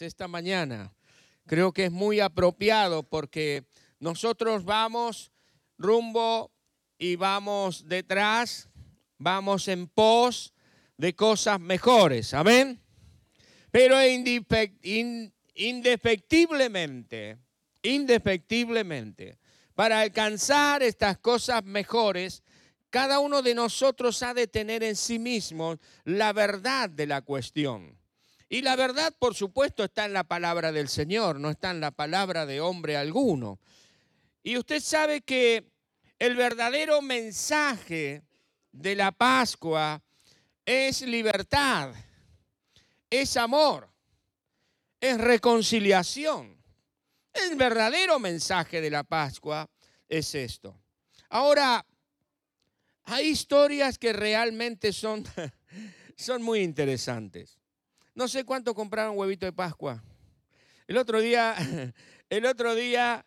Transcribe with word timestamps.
esta 0.00 0.28
mañana. 0.28 0.92
Creo 1.46 1.72
que 1.72 1.86
es 1.86 1.92
muy 1.92 2.20
apropiado 2.20 3.02
porque 3.02 3.64
nosotros 3.98 4.64
vamos 4.64 5.32
rumbo 5.76 6.52
y 6.98 7.16
vamos 7.16 7.88
detrás, 7.88 8.68
vamos 9.18 9.66
en 9.68 9.88
pos 9.88 10.54
de 10.96 11.14
cosas 11.14 11.58
mejores. 11.60 12.32
Amén. 12.32 12.80
Pero 13.70 13.96
indefectiblemente, 15.52 17.38
indefectiblemente, 17.82 19.38
para 19.74 20.00
alcanzar 20.00 20.82
estas 20.82 21.18
cosas 21.18 21.64
mejores, 21.64 22.42
cada 22.88 23.18
uno 23.18 23.42
de 23.42 23.54
nosotros 23.54 24.22
ha 24.22 24.32
de 24.32 24.46
tener 24.46 24.82
en 24.84 24.96
sí 24.96 25.18
mismo 25.18 25.76
la 26.04 26.32
verdad 26.32 26.88
de 26.88 27.06
la 27.06 27.20
cuestión. 27.22 27.98
Y 28.48 28.62
la 28.62 28.76
verdad, 28.76 29.14
por 29.18 29.34
supuesto, 29.34 29.84
está 29.84 30.04
en 30.04 30.12
la 30.12 30.24
palabra 30.24 30.70
del 30.70 30.88
Señor, 30.88 31.40
no 31.40 31.50
está 31.50 31.70
en 31.70 31.80
la 31.80 31.90
palabra 31.90 32.46
de 32.46 32.60
hombre 32.60 32.96
alguno. 32.96 33.58
Y 34.42 34.56
usted 34.56 34.80
sabe 34.80 35.22
que 35.22 35.72
el 36.18 36.36
verdadero 36.36 37.02
mensaje 37.02 38.22
de 38.70 38.94
la 38.94 39.10
Pascua 39.10 40.00
es 40.64 41.02
libertad, 41.02 41.92
es 43.10 43.36
amor, 43.36 43.88
es 45.00 45.18
reconciliación. 45.18 46.56
El 47.32 47.56
verdadero 47.56 48.18
mensaje 48.20 48.80
de 48.80 48.90
la 48.90 49.02
Pascua 49.02 49.68
es 50.08 50.34
esto. 50.36 50.80
Ahora, 51.28 51.84
hay 53.04 53.26
historias 53.26 53.98
que 53.98 54.12
realmente 54.12 54.92
son, 54.92 55.24
son 56.16 56.42
muy 56.42 56.60
interesantes. 56.60 57.58
No 58.16 58.28
sé 58.28 58.44
cuánto 58.46 58.74
compraron 58.74 59.18
huevito 59.18 59.44
de 59.44 59.52
Pascua. 59.52 60.02
El 60.86 60.96
otro 60.96 61.20
día, 61.20 61.54
el 62.30 62.46
otro 62.46 62.74
día, 62.74 63.26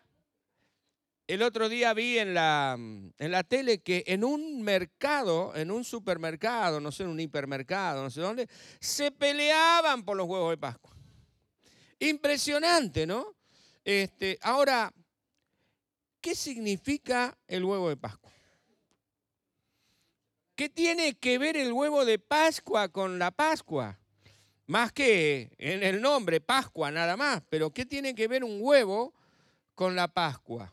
el 1.28 1.42
otro 1.42 1.68
día 1.68 1.94
vi 1.94 2.18
en 2.18 2.34
la, 2.34 2.74
en 2.76 3.30
la 3.30 3.44
tele 3.44 3.82
que 3.82 4.02
en 4.08 4.24
un 4.24 4.62
mercado, 4.62 5.54
en 5.54 5.70
un 5.70 5.84
supermercado, 5.84 6.80
no 6.80 6.90
sé, 6.90 7.04
en 7.04 7.10
un 7.10 7.20
hipermercado, 7.20 8.02
no 8.02 8.10
sé 8.10 8.20
dónde, 8.20 8.48
se 8.80 9.12
peleaban 9.12 10.04
por 10.04 10.16
los 10.16 10.26
huevos 10.26 10.50
de 10.50 10.58
Pascua. 10.58 10.90
Impresionante, 12.00 13.06
¿no? 13.06 13.36
Este, 13.84 14.40
ahora, 14.42 14.92
¿qué 16.20 16.34
significa 16.34 17.38
el 17.46 17.64
huevo 17.64 17.90
de 17.90 17.96
Pascua? 17.96 18.32
¿Qué 20.56 20.68
tiene 20.68 21.14
que 21.14 21.38
ver 21.38 21.56
el 21.56 21.72
huevo 21.72 22.04
de 22.04 22.18
Pascua 22.18 22.88
con 22.88 23.20
la 23.20 23.30
Pascua? 23.30 23.99
Más 24.70 24.92
que 24.92 25.50
en 25.58 25.82
el 25.82 26.00
nombre, 26.00 26.40
Pascua 26.40 26.92
nada 26.92 27.16
más. 27.16 27.42
Pero 27.48 27.72
¿qué 27.72 27.84
tiene 27.84 28.14
que 28.14 28.28
ver 28.28 28.44
un 28.44 28.58
huevo 28.60 29.12
con 29.74 29.96
la 29.96 30.06
Pascua? 30.06 30.72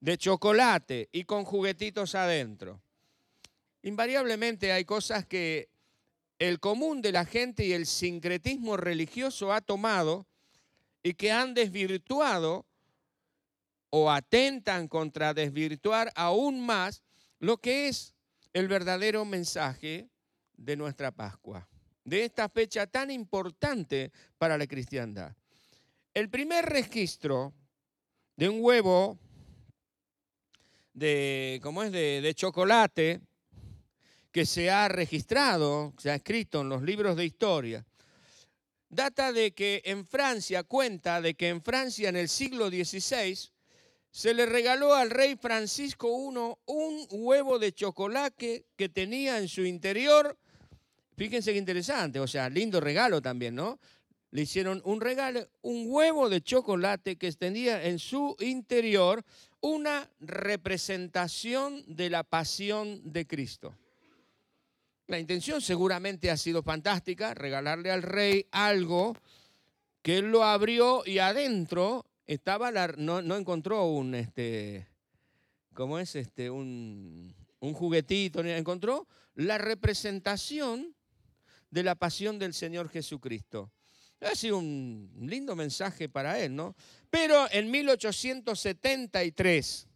De 0.00 0.18
chocolate 0.18 1.08
y 1.12 1.22
con 1.22 1.44
juguetitos 1.44 2.16
adentro. 2.16 2.82
Invariablemente 3.82 4.72
hay 4.72 4.84
cosas 4.84 5.24
que 5.24 5.68
el 6.40 6.58
común 6.58 7.00
de 7.00 7.12
la 7.12 7.24
gente 7.24 7.64
y 7.64 7.74
el 7.74 7.86
sincretismo 7.86 8.76
religioso 8.76 9.52
ha 9.52 9.60
tomado 9.60 10.26
y 11.04 11.14
que 11.14 11.30
han 11.30 11.54
desvirtuado 11.54 12.66
o 13.90 14.10
atentan 14.10 14.88
contra 14.88 15.32
desvirtuar 15.32 16.10
aún 16.16 16.66
más 16.66 17.04
lo 17.38 17.58
que 17.58 17.86
es 17.86 18.16
el 18.52 18.66
verdadero 18.66 19.24
mensaje 19.24 20.08
de 20.56 20.76
nuestra 20.76 21.12
Pascua 21.12 21.68
de 22.06 22.24
esta 22.24 22.48
fecha 22.48 22.86
tan 22.86 23.10
importante 23.10 24.12
para 24.38 24.56
la 24.56 24.66
cristiandad. 24.66 25.34
El 26.14 26.30
primer 26.30 26.64
registro 26.64 27.52
de 28.36 28.48
un 28.48 28.58
huevo 28.60 29.18
de, 30.94 31.60
¿cómo 31.62 31.82
es? 31.82 31.90
De, 31.92 32.32
chocolate 32.34 33.20
que 34.30 34.46
se 34.46 34.70
ha 34.70 34.88
registrado, 34.88 35.94
se 35.98 36.10
ha 36.10 36.14
escrito 36.14 36.60
en 36.60 36.68
los 36.68 36.82
libros 36.82 37.16
de 37.16 37.24
historia, 37.24 37.84
data 38.88 39.32
de 39.32 39.52
que 39.52 39.82
en 39.84 40.06
Francia, 40.06 40.62
cuenta 40.62 41.20
de 41.20 41.34
que 41.34 41.48
en 41.48 41.60
Francia 41.60 42.08
en 42.08 42.16
el 42.16 42.28
siglo 42.28 42.68
XVI 42.68 43.36
se 44.10 44.32
le 44.32 44.46
regaló 44.46 44.94
al 44.94 45.10
rey 45.10 45.36
Francisco 45.36 46.08
I 46.08 46.72
un 46.72 47.06
huevo 47.10 47.58
de 47.58 47.72
chocolate 47.72 48.66
que 48.76 48.88
tenía 48.88 49.38
en 49.38 49.48
su 49.48 49.64
interior 49.64 50.38
Fíjense 51.16 51.52
qué 51.52 51.58
interesante, 51.58 52.20
o 52.20 52.26
sea, 52.26 52.50
lindo 52.50 52.78
regalo 52.78 53.22
también, 53.22 53.54
¿no? 53.54 53.78
Le 54.32 54.42
hicieron 54.42 54.82
un 54.84 55.00
regalo, 55.00 55.48
un 55.62 55.86
huevo 55.88 56.28
de 56.28 56.42
chocolate 56.42 57.16
que 57.16 57.28
extendía 57.28 57.84
en 57.84 57.98
su 57.98 58.36
interior 58.40 59.24
una 59.60 60.10
representación 60.20 61.82
de 61.86 62.10
la 62.10 62.22
pasión 62.22 63.00
de 63.04 63.26
Cristo. 63.26 63.74
La 65.06 65.18
intención 65.18 65.62
seguramente 65.62 66.30
ha 66.30 66.36
sido 66.36 66.62
fantástica, 66.62 67.32
regalarle 67.32 67.90
al 67.90 68.02
rey 68.02 68.46
algo 68.50 69.16
que 70.02 70.18
él 70.18 70.30
lo 70.30 70.44
abrió 70.44 71.02
y 71.06 71.18
adentro 71.18 72.04
estaba 72.26 72.70
la, 72.70 72.88
no, 72.98 73.20
encontró 73.36 73.86
un 73.86 74.14
este 74.14 74.86
¿cómo 75.72 75.98
es 75.98 76.16
este 76.16 76.50
un, 76.50 77.34
un 77.60 77.72
juguetito, 77.72 78.40
encontró 78.40 79.06
la 79.34 79.58
representación 79.58 80.95
de 81.70 81.82
la 81.82 81.94
pasión 81.94 82.38
del 82.38 82.54
Señor 82.54 82.88
Jesucristo. 82.88 83.70
Ha 84.20 84.34
sido 84.34 84.56
un 84.58 85.10
lindo 85.20 85.54
mensaje 85.54 86.08
para 86.08 86.40
él, 86.40 86.56
¿no? 86.56 86.74
Pero 87.10 87.46
en 87.50 87.70
1873, 87.70 89.86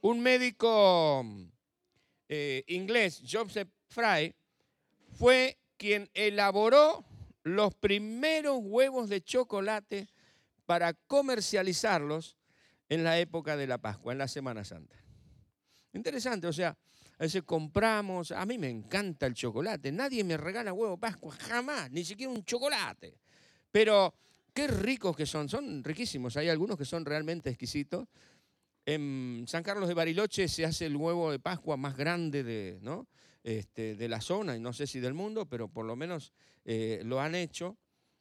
un 0.00 0.20
médico 0.20 1.24
eh, 2.28 2.62
inglés, 2.66 3.22
Joseph 3.28 3.70
Fry, 3.88 4.34
fue 5.18 5.58
quien 5.76 6.10
elaboró 6.12 7.04
los 7.42 7.74
primeros 7.74 8.58
huevos 8.60 9.08
de 9.08 9.22
chocolate 9.22 10.08
para 10.66 10.92
comercializarlos 10.92 12.36
en 12.90 13.04
la 13.04 13.18
época 13.18 13.56
de 13.56 13.66
la 13.66 13.78
Pascua, 13.78 14.12
en 14.12 14.18
la 14.18 14.28
Semana 14.28 14.64
Santa. 14.64 14.96
Interesante, 15.92 16.46
o 16.46 16.52
sea, 16.52 16.76
a 17.18 17.24
veces 17.24 17.42
compramos, 17.42 18.30
a 18.30 18.46
mí 18.46 18.58
me 18.58 18.70
encanta 18.70 19.26
el 19.26 19.34
chocolate, 19.34 19.90
nadie 19.90 20.22
me 20.22 20.36
regala 20.36 20.72
huevo 20.72 20.96
Pascua, 20.96 21.34
jamás, 21.34 21.90
ni 21.90 22.04
siquiera 22.04 22.32
un 22.32 22.44
chocolate. 22.44 23.18
Pero 23.72 24.14
qué 24.54 24.68
ricos 24.68 25.16
que 25.16 25.26
son, 25.26 25.48
son 25.48 25.82
riquísimos, 25.82 26.36
hay 26.36 26.48
algunos 26.48 26.78
que 26.78 26.84
son 26.84 27.04
realmente 27.04 27.50
exquisitos. 27.50 28.06
En 28.86 29.44
San 29.48 29.62
Carlos 29.62 29.88
de 29.88 29.94
Bariloche 29.94 30.48
se 30.48 30.64
hace 30.64 30.86
el 30.86 30.96
huevo 30.96 31.30
de 31.32 31.40
Pascua 31.40 31.76
más 31.76 31.96
grande 31.96 32.42
de, 32.44 32.78
¿no? 32.82 33.08
este, 33.42 33.96
de 33.96 34.08
la 34.08 34.20
zona, 34.20 34.56
y 34.56 34.60
no 34.60 34.72
sé 34.72 34.86
si 34.86 35.00
del 35.00 35.14
mundo, 35.14 35.46
pero 35.46 35.68
por 35.68 35.86
lo 35.86 35.96
menos 35.96 36.32
eh, 36.64 37.00
lo 37.04 37.20
han 37.20 37.34
hecho. 37.34 37.76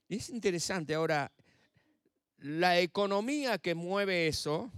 Y 0.07 0.15
es 0.15 0.29
interesante 0.29 0.95
ahora, 0.95 1.31
la 2.39 2.79
economía 2.79 3.57
que 3.57 3.75
mueve 3.75 4.27
eso 4.27 4.71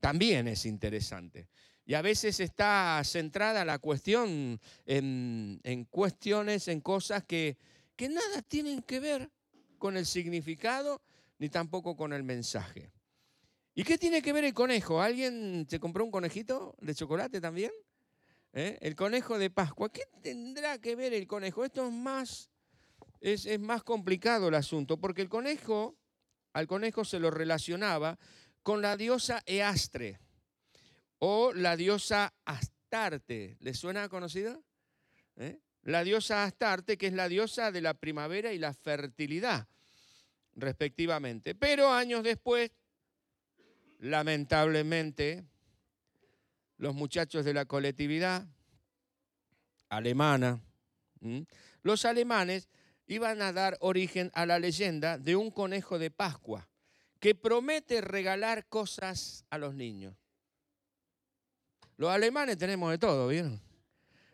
también 0.00 0.48
es 0.48 0.66
interesante. 0.66 1.48
Y 1.86 1.94
a 1.94 2.02
veces 2.02 2.40
está 2.40 3.02
centrada 3.04 3.64
la 3.64 3.78
cuestión 3.78 4.58
en, 4.86 5.86
cuestiones, 5.90 6.68
en 6.68 6.80
cosas 6.80 7.24
que, 7.24 7.58
que 7.94 8.08
nada 8.08 8.40
tienen 8.42 8.82
que 8.82 9.00
ver 9.00 9.30
con 9.78 9.96
el 9.96 10.06
significado 10.06 11.02
ni 11.38 11.50
tampoco 11.50 11.94
con 11.94 12.14
el 12.14 12.22
mensaje. 12.22 12.90
¿Y 13.74 13.84
qué 13.84 13.98
tiene 13.98 14.22
que 14.22 14.32
ver 14.32 14.44
el 14.44 14.54
conejo? 14.54 15.02
¿Alguien 15.02 15.66
se 15.68 15.78
compró 15.78 16.04
un 16.04 16.10
conejito 16.10 16.74
de 16.80 16.94
chocolate 16.94 17.40
también? 17.40 17.72
¿Eh? 18.54 18.78
El 18.80 18.94
conejo 18.94 19.36
de 19.36 19.50
Pascua. 19.50 19.92
¿Qué 19.92 20.04
tendrá 20.22 20.78
que 20.78 20.96
ver 20.96 21.12
el 21.12 21.26
conejo? 21.26 21.64
Esto 21.64 21.86
es 21.86 21.92
más, 21.92 22.50
es, 23.20 23.44
es 23.44 23.60
más 23.60 23.82
complicado 23.82 24.48
el 24.48 24.54
asunto, 24.54 24.96
porque 24.96 25.20
el 25.20 25.28
conejo, 25.28 25.96
al 26.54 26.66
conejo 26.66 27.04
se 27.04 27.18
lo 27.18 27.30
relacionaba 27.30 28.18
con 28.62 28.80
la 28.80 28.96
diosa 28.96 29.42
Eastre 29.44 30.18
o 31.18 31.52
la 31.52 31.76
diosa 31.76 32.34
Astarte. 32.44 33.56
¿Les 33.60 33.78
suena 33.78 34.08
conocida? 34.08 34.60
¿Eh? 35.36 35.58
La 35.82 36.04
diosa 36.04 36.44
Astarte, 36.44 36.96
que 36.96 37.08
es 37.08 37.12
la 37.12 37.28
diosa 37.28 37.70
de 37.70 37.80
la 37.80 37.94
primavera 37.94 38.52
y 38.52 38.58
la 38.58 38.72
fertilidad, 38.72 39.68
respectivamente. 40.54 41.54
Pero 41.54 41.92
años 41.92 42.22
después, 42.22 42.70
lamentablemente, 43.98 45.44
los 46.78 46.94
muchachos 46.94 47.44
de 47.44 47.54
la 47.54 47.66
colectividad 47.66 48.46
alemana, 49.88 50.60
los 51.82 52.04
alemanes 52.04 52.68
iban 53.06 53.42
a 53.42 53.52
dar 53.52 53.76
origen 53.80 54.30
a 54.34 54.46
la 54.46 54.58
leyenda 54.58 55.18
de 55.18 55.36
un 55.36 55.50
conejo 55.50 55.98
de 55.98 56.10
Pascua 56.10 56.68
que 57.20 57.34
promete 57.34 58.00
regalar 58.00 58.66
cosas 58.66 59.44
a 59.50 59.58
los 59.58 59.74
niños. 59.74 60.14
Los 61.96 62.10
alemanes 62.10 62.58
tenemos 62.58 62.90
de 62.90 62.98
todo, 62.98 63.28
¿vieron? 63.28 63.60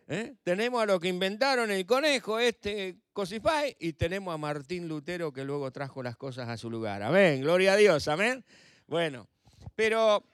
¿Eh? 0.08 0.34
Tenemos 0.42 0.82
a 0.82 0.86
los 0.86 0.98
que 0.98 1.08
inventaron 1.08 1.70
el 1.70 1.86
conejo, 1.86 2.38
este 2.38 2.96
Cosify, 3.12 3.76
y 3.78 3.92
tenemos 3.92 4.34
a 4.34 4.38
Martín 4.38 4.88
Lutero 4.88 5.32
que 5.32 5.44
luego 5.44 5.70
trajo 5.70 6.02
las 6.02 6.16
cosas 6.16 6.48
a 6.48 6.56
su 6.56 6.68
lugar. 6.68 7.02
Amén, 7.02 7.42
gloria 7.42 7.74
a 7.74 7.76
Dios, 7.76 8.08
amén. 8.08 8.44
Bueno, 8.88 9.28
pero 9.76 10.24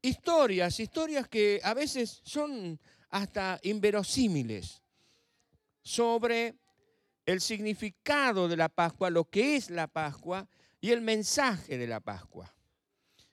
historias, 0.00 0.78
historias 0.78 1.26
que 1.26 1.60
a 1.64 1.74
veces 1.74 2.20
son 2.22 2.78
hasta 3.10 3.58
inverosímiles 3.62 4.80
sobre 5.82 6.54
el 7.26 7.40
significado 7.40 8.46
de 8.46 8.56
la 8.56 8.68
Pascua, 8.68 9.10
lo 9.10 9.24
que 9.24 9.56
es 9.56 9.70
la 9.70 9.88
Pascua 9.88 10.48
y 10.80 10.92
el 10.92 11.00
mensaje 11.00 11.78
de 11.78 11.86
la 11.86 12.00
Pascua. 12.00 12.54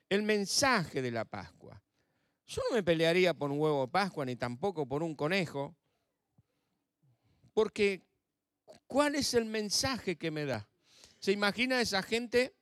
El 0.10 0.24
mensaje 0.24 1.02
de 1.02 1.12
la 1.12 1.26
Pascua. 1.26 1.85
Yo 2.48 2.62
no 2.70 2.76
me 2.76 2.84
pelearía 2.84 3.34
por 3.34 3.52
un 3.52 3.60
huevo 3.60 3.82
de 3.82 3.92
Pascua 3.92 4.26
ni 4.26 4.36
tampoco 4.36 4.88
por 4.88 5.02
un 5.02 5.16
conejo, 5.16 5.76
porque 7.54 8.04
¿cuál 8.86 9.16
es 9.16 9.34
el 9.34 9.46
mensaje 9.46 10.16
que 10.18 10.30
me 10.30 10.46
da? 10.46 10.68
¿Se 11.20 11.32
imagina 11.32 11.82
esa 11.82 12.04
gente? 12.04 12.54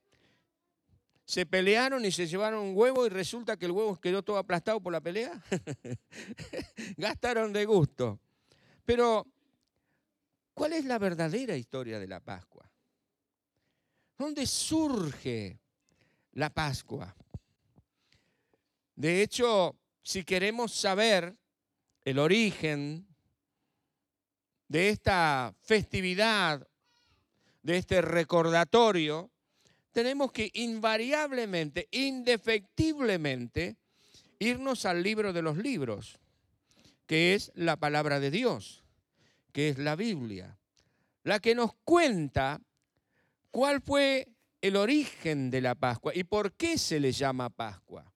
Se 1.25 1.45
pelearon 1.45 2.06
y 2.06 2.12
se 2.12 2.27
llevaron 2.27 2.62
un 2.62 2.77
huevo 2.77 3.06
y 3.06 3.09
resulta 3.09 3.57
que 3.57 3.65
el 3.65 3.71
huevo 3.71 4.00
quedó 4.00 4.24
todo 4.24 4.38
aplastado 4.38 4.80
por 4.80 4.94
la 4.94 5.01
pelea. 5.01 5.41
Gastaron 6.97 7.51
de 7.51 7.65
gusto. 7.65 8.19
Pero, 8.85 9.25
¿cuál 10.53 10.74
es 10.74 10.85
la 10.85 11.00
verdadera 11.00 11.56
historia 11.56 12.00
de 12.00 12.07
la 12.07 12.19
Pascua? 12.19 12.69
¿Dónde 14.18 14.45
surge 14.45 15.59
la 16.33 16.50
Pascua? 16.50 17.15
De 18.95 19.22
hecho, 19.22 19.75
si 20.01 20.24
queremos 20.24 20.74
saber 20.74 21.36
el 22.06 22.19
origen 22.19 23.07
de 24.68 24.90
esta 24.90 25.56
festividad, 25.62 26.68
de 27.62 27.78
este 27.78 28.01
recordatorio, 28.01 29.31
tenemos 29.92 30.31
que 30.31 30.51
invariablemente, 30.54 31.88
indefectiblemente, 31.92 33.78
irnos 34.40 34.86
al 34.86 35.01
libro 35.01 35.31
de 35.31 35.42
los 35.42 35.57
libros, 35.57 36.19
que 37.06 37.34
es 37.34 37.51
la 37.56 37.78
palabra 37.78 38.19
de 38.19 38.31
Dios, 38.31 38.84
que 39.51 39.69
es 39.69 39.78
la 39.78 39.95
Biblia, 39.95 40.57
la 41.24 41.40
que 41.40 41.56
nos 41.56 41.74
cuenta 41.86 42.62
cuál 43.51 43.81
fue 43.81 44.28
el 44.62 44.75
origen 44.75 45.50
de 45.50 45.62
la 45.62 45.75
Pascua 45.75 46.12
y 46.16 46.24
por 46.24 46.54
qué 46.54 46.78
se 46.78 47.00
le 47.00 47.12
llama 47.12 47.50
Pascua. 47.50 48.12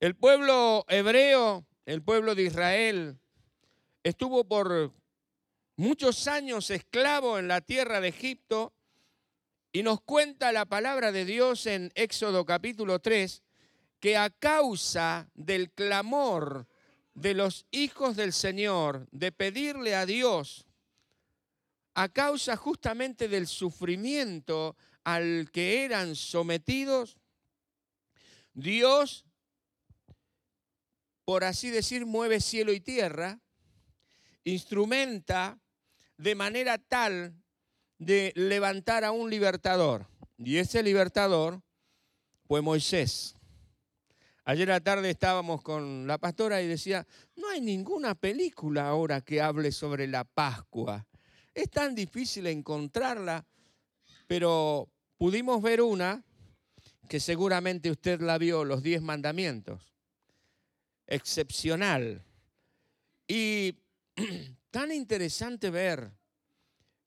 El 0.00 0.14
pueblo 0.14 0.84
hebreo, 0.86 1.66
el 1.84 2.02
pueblo 2.02 2.36
de 2.36 2.44
Israel, 2.44 3.18
estuvo 4.04 4.44
por 4.44 4.94
muchos 5.74 6.28
años 6.28 6.70
esclavo 6.70 7.36
en 7.36 7.48
la 7.48 7.60
tierra 7.60 8.00
de 8.00 8.06
Egipto 8.06 8.72
y 9.72 9.82
nos 9.82 10.00
cuenta 10.00 10.52
la 10.52 10.66
palabra 10.66 11.10
de 11.10 11.24
Dios 11.24 11.66
en 11.66 11.90
Éxodo 11.96 12.46
capítulo 12.46 13.00
3 13.00 13.42
que 13.98 14.16
a 14.16 14.30
causa 14.30 15.28
del 15.34 15.72
clamor 15.72 16.68
de 17.14 17.34
los 17.34 17.66
hijos 17.72 18.14
del 18.14 18.32
Señor, 18.32 19.08
de 19.10 19.32
pedirle 19.32 19.96
a 19.96 20.06
Dios, 20.06 20.64
a 21.94 22.08
causa 22.08 22.54
justamente 22.56 23.26
del 23.26 23.48
sufrimiento 23.48 24.76
al 25.02 25.50
que 25.50 25.84
eran 25.84 26.14
sometidos, 26.14 27.18
Dios 28.54 29.24
por 31.28 31.44
así 31.44 31.68
decir, 31.68 32.06
mueve 32.06 32.40
cielo 32.40 32.72
y 32.72 32.80
tierra, 32.80 33.38
instrumenta 34.44 35.58
de 36.16 36.34
manera 36.34 36.78
tal 36.78 37.34
de 37.98 38.32
levantar 38.34 39.04
a 39.04 39.12
un 39.12 39.28
libertador. 39.28 40.06
Y 40.38 40.56
ese 40.56 40.82
libertador 40.82 41.60
fue 42.46 42.62
Moisés. 42.62 43.34
Ayer 44.46 44.68
la 44.68 44.80
tarde 44.80 45.10
estábamos 45.10 45.60
con 45.60 46.06
la 46.06 46.16
pastora 46.16 46.62
y 46.62 46.66
decía, 46.66 47.06
no 47.36 47.50
hay 47.50 47.60
ninguna 47.60 48.14
película 48.14 48.88
ahora 48.88 49.20
que 49.20 49.42
hable 49.42 49.70
sobre 49.70 50.06
la 50.06 50.24
Pascua. 50.24 51.06
Es 51.52 51.70
tan 51.70 51.94
difícil 51.94 52.46
encontrarla, 52.46 53.44
pero 54.26 54.88
pudimos 55.18 55.60
ver 55.60 55.82
una 55.82 56.24
que 57.06 57.20
seguramente 57.20 57.90
usted 57.90 58.18
la 58.22 58.38
vio, 58.38 58.64
los 58.64 58.82
diez 58.82 59.02
mandamientos 59.02 59.88
excepcional. 61.08 62.22
Y 63.26 63.74
tan 64.70 64.92
interesante 64.92 65.70
ver 65.70 66.12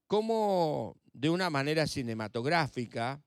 cómo 0.08 0.98
de 1.14 1.30
una 1.30 1.50
manera 1.50 1.88
cinematográfica, 1.88 3.24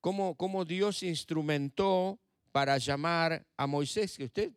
cómo, 0.00 0.34
cómo 0.34 0.64
Dios 0.64 1.02
instrumentó 1.02 2.18
para 2.52 2.78
llamar 2.78 3.46
a 3.56 3.66
Moisés, 3.66 4.16
que 4.16 4.24
usted, 4.24 4.52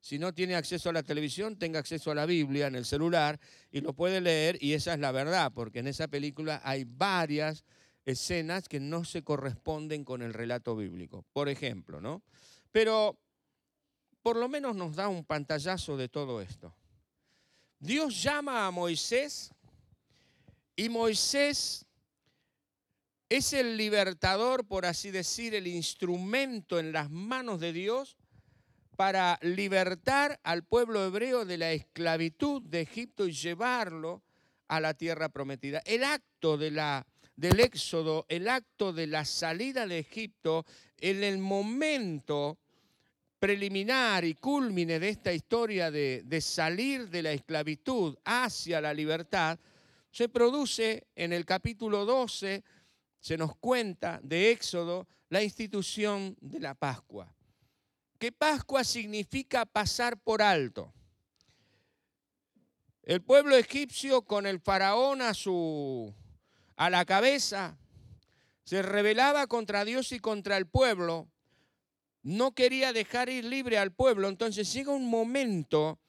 si 0.00 0.18
no 0.18 0.34
tiene 0.34 0.56
acceso 0.56 0.90
a 0.90 0.92
la 0.92 1.02
televisión, 1.02 1.58
tenga 1.58 1.78
acceso 1.78 2.10
a 2.10 2.14
la 2.14 2.26
Biblia 2.26 2.66
en 2.66 2.74
el 2.74 2.84
celular 2.84 3.38
y 3.70 3.80
lo 3.80 3.92
puede 3.92 4.20
leer 4.20 4.58
y 4.60 4.72
esa 4.72 4.94
es 4.94 5.00
la 5.00 5.12
verdad, 5.12 5.52
porque 5.54 5.78
en 5.78 5.86
esa 5.86 6.08
película 6.08 6.60
hay 6.64 6.84
varias 6.84 7.64
escenas 8.04 8.68
que 8.68 8.80
no 8.80 9.04
se 9.04 9.22
corresponden 9.22 10.04
con 10.04 10.22
el 10.22 10.34
relato 10.34 10.76
bíblico, 10.76 11.24
por 11.32 11.48
ejemplo, 11.48 12.00
¿no? 12.00 12.22
Pero 12.72 13.18
por 14.24 14.36
lo 14.36 14.48
menos 14.48 14.74
nos 14.74 14.96
da 14.96 15.06
un 15.06 15.22
pantallazo 15.22 15.98
de 15.98 16.08
todo 16.08 16.40
esto. 16.40 16.74
Dios 17.78 18.22
llama 18.22 18.66
a 18.66 18.70
Moisés 18.70 19.52
y 20.74 20.88
Moisés 20.88 21.84
es 23.28 23.52
el 23.52 23.76
libertador, 23.76 24.66
por 24.66 24.86
así 24.86 25.10
decir, 25.10 25.54
el 25.54 25.66
instrumento 25.66 26.78
en 26.78 26.90
las 26.90 27.10
manos 27.10 27.60
de 27.60 27.74
Dios 27.74 28.16
para 28.96 29.38
libertar 29.42 30.40
al 30.42 30.64
pueblo 30.64 31.04
hebreo 31.04 31.44
de 31.44 31.58
la 31.58 31.72
esclavitud 31.72 32.62
de 32.62 32.80
Egipto 32.80 33.26
y 33.28 33.32
llevarlo 33.32 34.22
a 34.68 34.80
la 34.80 34.94
tierra 34.94 35.28
prometida. 35.28 35.82
El 35.84 36.02
acto 36.02 36.56
de 36.56 36.70
la, 36.70 37.06
del 37.36 37.60
éxodo, 37.60 38.24
el 38.30 38.48
acto 38.48 38.94
de 38.94 39.06
la 39.06 39.26
salida 39.26 39.86
de 39.86 39.98
Egipto, 39.98 40.64
en 40.96 41.22
el 41.22 41.36
momento 41.36 42.58
preliminar 43.44 44.24
y 44.24 44.36
culmine 44.36 44.98
de 44.98 45.10
esta 45.10 45.30
historia 45.30 45.90
de, 45.90 46.40
salir 46.40 47.10
de 47.10 47.22
la 47.22 47.32
esclavitud 47.32 48.16
hacia 48.24 48.80
la 48.80 48.94
libertad, 48.94 49.58
se 50.10 50.30
produce 50.30 51.08
en 51.14 51.34
el 51.34 51.44
capítulo 51.44 52.06
12, 52.06 52.64
se 53.20 53.36
nos 53.36 53.54
cuenta 53.56 54.18
de 54.22 54.50
Éxodo, 54.50 55.06
la 55.28 55.42
institución 55.42 56.34
de 56.40 56.58
la 56.58 56.74
Pascua. 56.74 57.34
Que 58.18 58.32
Pascua 58.32 58.82
significa 58.82 59.66
pasar 59.66 60.18
por 60.22 60.40
alto. 60.40 60.94
El 63.02 63.20
pueblo 63.20 63.56
egipcio 63.56 64.22
con 64.22 64.46
el 64.46 64.58
faraón 64.58 65.20
a 65.20 65.34
su 65.34 66.14
a 66.76 66.88
la 66.88 67.04
cabeza 67.04 67.76
se 68.64 68.80
rebelaba 68.80 69.46
contra 69.48 69.84
Dios 69.84 70.12
y 70.12 70.18
contra 70.18 70.56
el 70.56 70.66
pueblo 70.66 71.28
no 72.24 72.54
quería 72.54 72.92
dejar 72.92 73.28
ir 73.28 73.44
libre 73.44 73.78
al 73.78 73.92
pueblo. 73.92 74.28
Entonces 74.28 74.72
llega 74.72 74.90
un 74.90 75.08
momento 75.08 76.00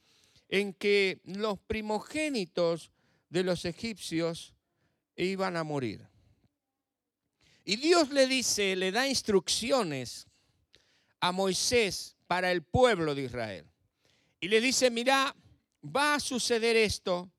en 0.47 0.73
que 0.73 1.19
los 1.25 1.59
primogénitos 1.59 2.91
de 3.29 3.43
los 3.43 3.65
egipcios 3.65 4.55
iban 5.17 5.57
a 5.57 5.63
morir. 5.63 6.07
Y 7.65 7.75
Dios 7.75 8.09
le 8.11 8.27
dice, 8.27 8.75
le 8.75 8.91
da 8.91 9.07
instrucciones 9.07 10.27
a 11.19 11.31
Moisés 11.31 12.15
para 12.27 12.51
el 12.51 12.63
pueblo 12.63 13.13
de 13.13 13.23
Israel. 13.23 13.65
Y 14.39 14.47
le 14.47 14.61
dice, 14.61 14.89
mira, 14.89 15.35
va 15.83 16.15
a 16.15 16.19
suceder 16.19 16.75
esto, 16.77 17.29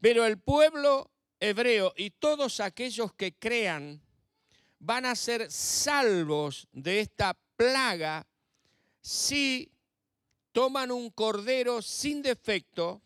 pero 0.00 0.26
el 0.26 0.38
pueblo 0.38 1.10
hebreo 1.38 1.92
y 1.96 2.10
todos 2.10 2.60
aquellos 2.60 3.12
que 3.12 3.34
crean 3.34 4.00
van 4.82 5.06
a 5.06 5.14
ser 5.14 5.48
salvos 5.48 6.66
de 6.72 6.98
esta 6.98 7.38
plaga 7.56 8.26
si 9.00 9.70
toman 10.50 10.90
un 10.90 11.10
cordero 11.10 11.80
sin 11.82 12.20
defecto, 12.20 13.00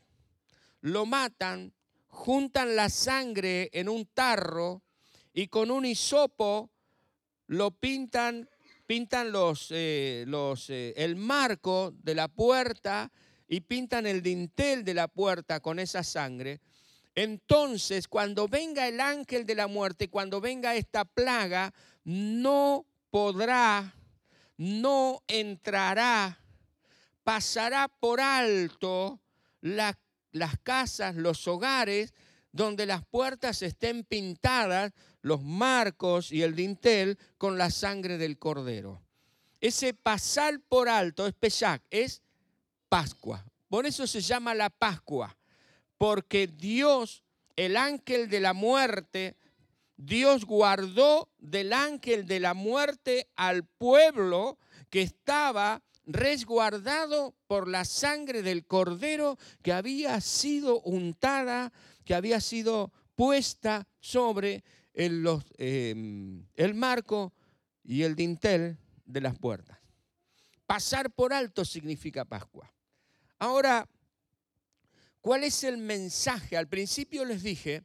lo 0.80 1.04
matan, 1.04 1.75
juntan 2.06 2.76
la 2.76 2.88
sangre 2.88 3.68
en 3.75 3.90
un 3.90 4.06
tarro 4.06 4.83
y 5.35 5.49
con 5.49 5.71
un 5.71 5.85
hisopo 5.85 6.71
lo 7.47 7.73
pintan, 7.73 8.49
pintan 8.87 9.30
los, 9.30 9.68
eh, 9.71 10.25
los, 10.26 10.71
eh, 10.71 10.95
el 10.97 11.14
marco 11.14 11.92
de 12.02 12.14
la 12.14 12.28
puerta 12.28 13.12
y 13.49 13.61
pintan 13.61 14.06
el 14.06 14.23
dintel 14.23 14.83
de 14.83 14.95
la 14.95 15.09
puerta 15.09 15.61
con 15.61 15.78
esa 15.78 16.02
sangre 16.02 16.59
entonces, 17.16 18.06
cuando 18.06 18.46
venga 18.46 18.87
el 18.87 19.00
ángel 19.00 19.44
de 19.44 19.56
la 19.56 19.66
muerte, 19.66 20.08
cuando 20.08 20.40
venga 20.40 20.76
esta 20.76 21.04
plaga, 21.04 21.75
no 22.04 22.87
podrá, 23.11 23.96
no 24.56 25.25
entrará 25.26 26.40
pasará 27.26 27.88
por 27.88 28.20
alto 28.20 29.20
las 29.61 29.96
casas, 30.62 31.16
los 31.16 31.49
hogares, 31.49 32.14
donde 32.52 32.87
las 32.87 33.04
puertas 33.04 33.62
estén 33.62 34.04
pintadas, 34.04 34.92
los 35.23 35.42
marcos 35.42 36.30
y 36.30 36.42
el 36.42 36.54
dintel 36.54 37.18
con 37.37 37.58
la 37.58 37.70
sangre 37.70 38.16
del 38.16 38.38
cordero. 38.38 39.02
Ese 39.61 39.92
pasar 39.92 40.61
por 40.68 40.88
alto 40.88 41.26
es 41.26 41.35
Pesach, 41.35 41.82
es 41.90 42.23
Pascua. 42.88 43.44
Por 43.68 43.87
eso 43.87 44.06
se 44.06 44.20
llama 44.20 44.54
la 44.54 44.70
Pascua, 44.70 45.36
porque 45.99 46.47
Dios, 46.47 47.23
el 47.57 47.76
ángel 47.76 48.29
de 48.29 48.41
la 48.41 48.53
muerte, 48.53 49.37
Dios 49.97 50.45
guardó 50.45 51.31
del 51.38 51.73
ángel 51.73 52.26
de 52.26 52.41
la 52.41 52.55
muerte 52.55 53.29
al 53.37 53.65
pueblo 53.65 54.59
que 54.91 55.03
estaba 55.03 55.83
resguardado 56.07 57.35
por 57.47 57.67
la 57.67 57.85
sangre 57.85 58.43
del 58.43 58.67
cordero 58.67 59.38
que 59.62 59.73
había 59.73 60.21
sido 60.21 60.81
untada, 60.83 61.73
que 62.05 62.15
había 62.15 62.41
sido 62.41 62.93
puesta 63.15 63.88
sobre 64.00 64.62
el, 64.93 65.26
em, 65.59 66.45
marco 66.75 67.33
y 67.83 68.03
el 68.03 68.15
dintel 68.15 68.79
de 69.05 69.21
las 69.21 69.38
puertas. 69.38 69.79
Pasar 70.67 71.11
por 71.11 71.33
alto 71.33 71.65
significa 71.65 72.25
Pascua. 72.25 72.73
Ahora, 73.38 73.88
¿cuál 75.26 75.42
es 75.42 75.64
el 75.64 75.76
mensaje? 75.76 76.56
Al 76.56 76.68
principio 76.68 77.25
les 77.25 77.42
dije 77.42 77.83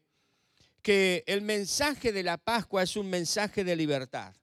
que 0.84 1.24
el 1.26 1.42
mensaje 1.42 2.12
de 2.12 2.22
la 2.22 2.38
Pascua 2.38 2.84
es 2.84 2.96
un 2.96 3.10
mensaje 3.10 3.64
de 3.64 3.76
libertad. 3.76 4.36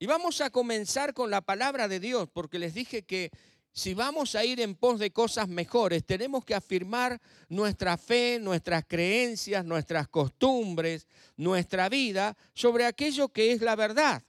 Y 0.00 0.06
vamos 0.06 0.40
a 0.40 0.50
comenzar 0.50 1.14
con 1.14 1.30
la 1.30 1.42
palabra 1.42 1.86
de 1.86 2.00
Dios, 2.00 2.28
porque 2.32 2.58
les 2.58 2.74
dije 2.74 3.04
que 3.04 3.30
si 3.72 3.94
vamos 3.94 4.34
a 4.34 4.44
ir 4.44 4.58
en 4.58 4.74
pos 4.74 4.98
de 4.98 5.12
cosas 5.12 5.46
mejores, 5.46 6.04
tenemos 6.04 6.44
que 6.44 6.56
afirmar 6.56 7.20
nuestra 7.48 7.96
fe, 7.96 8.40
nuestras 8.40 8.84
creencias, 8.84 9.64
nuestras 9.64 10.08
costumbres, 10.08 11.06
nuestra 11.36 11.88
vida 11.88 12.36
sobre 12.52 12.84
aquello 12.84 13.28
que 13.28 13.52
es 13.52 13.60
la 13.60 13.76
verdad 13.76 14.24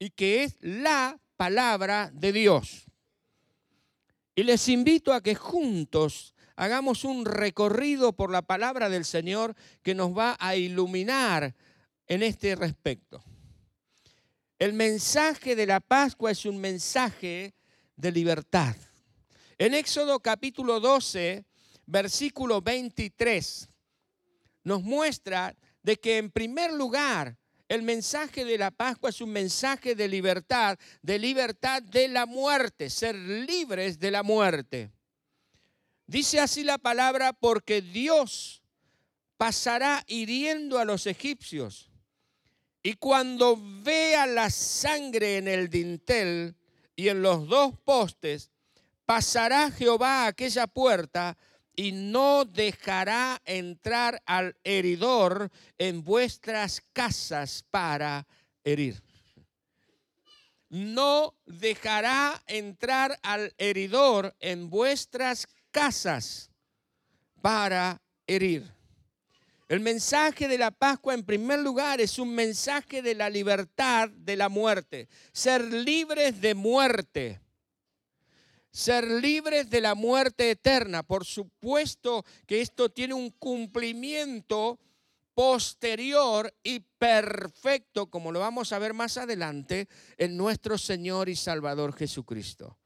y 0.00 0.10
que 0.10 0.42
es 0.42 0.56
la 0.62 1.16
palabra 1.36 2.10
de 2.12 2.32
Dios. 2.32 2.86
Y 4.34 4.42
les 4.42 4.68
invito 4.68 5.12
a 5.12 5.22
que 5.22 5.36
juntos 5.36 6.34
hagamos 6.60 7.04
un 7.04 7.24
recorrido 7.24 8.12
por 8.12 8.30
la 8.30 8.42
palabra 8.42 8.90
del 8.90 9.06
Señor 9.06 9.56
que 9.82 9.94
nos 9.94 10.16
va 10.16 10.36
a 10.38 10.56
iluminar 10.56 11.54
en 12.06 12.22
este 12.22 12.54
respecto. 12.54 13.24
El 14.58 14.74
mensaje 14.74 15.56
de 15.56 15.64
la 15.64 15.80
Pascua 15.80 16.32
es 16.32 16.44
un 16.44 16.58
mensaje 16.58 17.54
de 17.96 18.12
libertad. 18.12 18.76
En 19.56 19.72
Éxodo 19.72 20.20
capítulo 20.20 20.80
12, 20.80 21.46
versículo 21.86 22.60
23, 22.60 23.70
nos 24.64 24.82
muestra 24.82 25.56
de 25.82 25.96
que 25.96 26.18
en 26.18 26.30
primer 26.30 26.74
lugar 26.74 27.38
el 27.68 27.82
mensaje 27.82 28.44
de 28.44 28.58
la 28.58 28.70
Pascua 28.70 29.08
es 29.08 29.22
un 29.22 29.30
mensaje 29.30 29.94
de 29.94 30.08
libertad, 30.08 30.78
de 31.00 31.18
libertad 31.18 31.82
de 31.82 32.08
la 32.08 32.26
muerte, 32.26 32.90
ser 32.90 33.14
libres 33.14 33.98
de 33.98 34.10
la 34.10 34.22
muerte. 34.22 34.90
Dice 36.10 36.40
así 36.40 36.64
la 36.64 36.76
palabra, 36.76 37.32
porque 37.32 37.82
Dios 37.82 38.64
pasará 39.36 40.02
hiriendo 40.08 40.80
a 40.80 40.84
los 40.84 41.06
egipcios 41.06 41.88
y 42.82 42.94
cuando 42.94 43.56
vea 43.84 44.26
la 44.26 44.50
sangre 44.50 45.36
en 45.36 45.46
el 45.46 45.70
dintel 45.70 46.56
y 46.96 47.10
en 47.10 47.22
los 47.22 47.46
dos 47.46 47.78
postes, 47.84 48.50
pasará 49.06 49.70
Jehová 49.70 50.24
a 50.24 50.26
aquella 50.26 50.66
puerta 50.66 51.38
y 51.76 51.92
no 51.92 52.44
dejará 52.44 53.40
entrar 53.44 54.20
al 54.26 54.56
heridor 54.64 55.52
en 55.78 56.02
vuestras 56.02 56.82
casas 56.92 57.64
para 57.70 58.26
herir. 58.64 59.00
No 60.70 61.36
dejará 61.46 62.42
entrar 62.48 63.16
al 63.22 63.54
heridor 63.58 64.34
en 64.40 64.70
vuestras 64.70 65.46
casas 65.70 66.50
para 67.40 68.00
herir. 68.26 68.70
El 69.68 69.78
mensaje 69.78 70.48
de 70.48 70.58
la 70.58 70.72
Pascua 70.72 71.14
en 71.14 71.24
primer 71.24 71.60
lugar 71.60 72.00
es 72.00 72.18
un 72.18 72.34
mensaje 72.34 73.02
de 73.02 73.14
la 73.14 73.30
libertad 73.30 74.08
de 74.08 74.36
la 74.36 74.48
muerte, 74.48 75.08
ser 75.32 75.62
libres 75.62 76.40
de 76.40 76.54
muerte, 76.56 77.40
ser 78.72 79.06
libres 79.06 79.70
de 79.70 79.80
la 79.80 79.94
muerte 79.94 80.50
eterna. 80.50 81.04
Por 81.04 81.24
supuesto 81.24 82.24
que 82.48 82.60
esto 82.60 82.88
tiene 82.88 83.14
un 83.14 83.30
cumplimiento 83.30 84.80
posterior 85.34 86.52
y 86.64 86.80
perfecto, 86.80 88.10
como 88.10 88.32
lo 88.32 88.40
vamos 88.40 88.72
a 88.72 88.78
ver 88.80 88.92
más 88.92 89.18
adelante, 89.18 89.88
en 90.18 90.36
nuestro 90.36 90.78
Señor 90.78 91.28
y 91.28 91.36
Salvador 91.36 91.94
Jesucristo. 91.94 92.79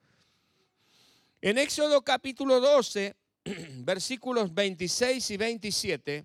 En 1.47 1.59
Éxodo 1.59 2.01
capítulo 2.01 2.59
12, 2.59 3.15
versículos 3.85 4.55
26 4.55 5.31
y 5.31 5.37
27, 5.37 6.25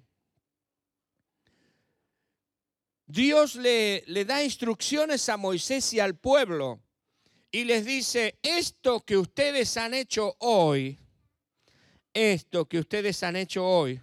Dios 3.05 3.55
le, 3.55 4.01
le 4.07 4.23
da 4.23 4.41
instrucciones 4.41 5.27
a 5.27 5.35
Moisés 5.35 5.91
y 5.93 5.99
al 5.99 6.15
pueblo 6.15 6.79
y 7.51 7.65
les 7.65 7.83
dice, 7.83 8.39
esto 8.41 9.01
que 9.01 9.17
ustedes 9.17 9.75
han 9.75 9.93
hecho 9.93 10.37
hoy, 10.39 10.97
esto 12.13 12.69
que 12.69 12.79
ustedes 12.79 13.21
han 13.21 13.35
hecho 13.35 13.67
hoy, 13.67 13.99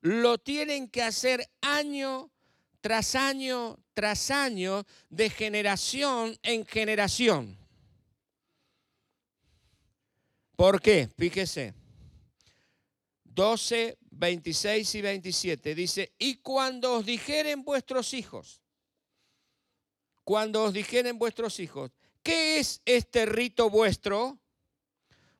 lo 0.00 0.38
tienen 0.38 0.88
que 0.88 1.04
hacer 1.04 1.48
año 1.60 2.32
tras 2.80 3.14
año 3.14 3.78
tras 3.94 4.30
año, 4.30 4.84
de 5.10 5.30
generación 5.30 6.36
en 6.42 6.66
generación. 6.66 7.61
¿Por 10.56 10.80
qué? 10.80 11.08
Fíjese. 11.16 11.74
12, 13.24 13.98
26 14.10 14.94
y 14.94 15.00
27 15.00 15.74
dice, 15.74 16.12
y 16.18 16.36
cuando 16.36 16.94
os 16.94 17.06
dijeren 17.06 17.64
vuestros 17.64 18.12
hijos, 18.12 18.62
cuando 20.22 20.64
os 20.64 20.72
dijeren 20.72 21.18
vuestros 21.18 21.58
hijos, 21.58 21.90
¿qué 22.22 22.58
es 22.58 22.82
este 22.84 23.24
rito 23.26 23.70
vuestro? 23.70 24.38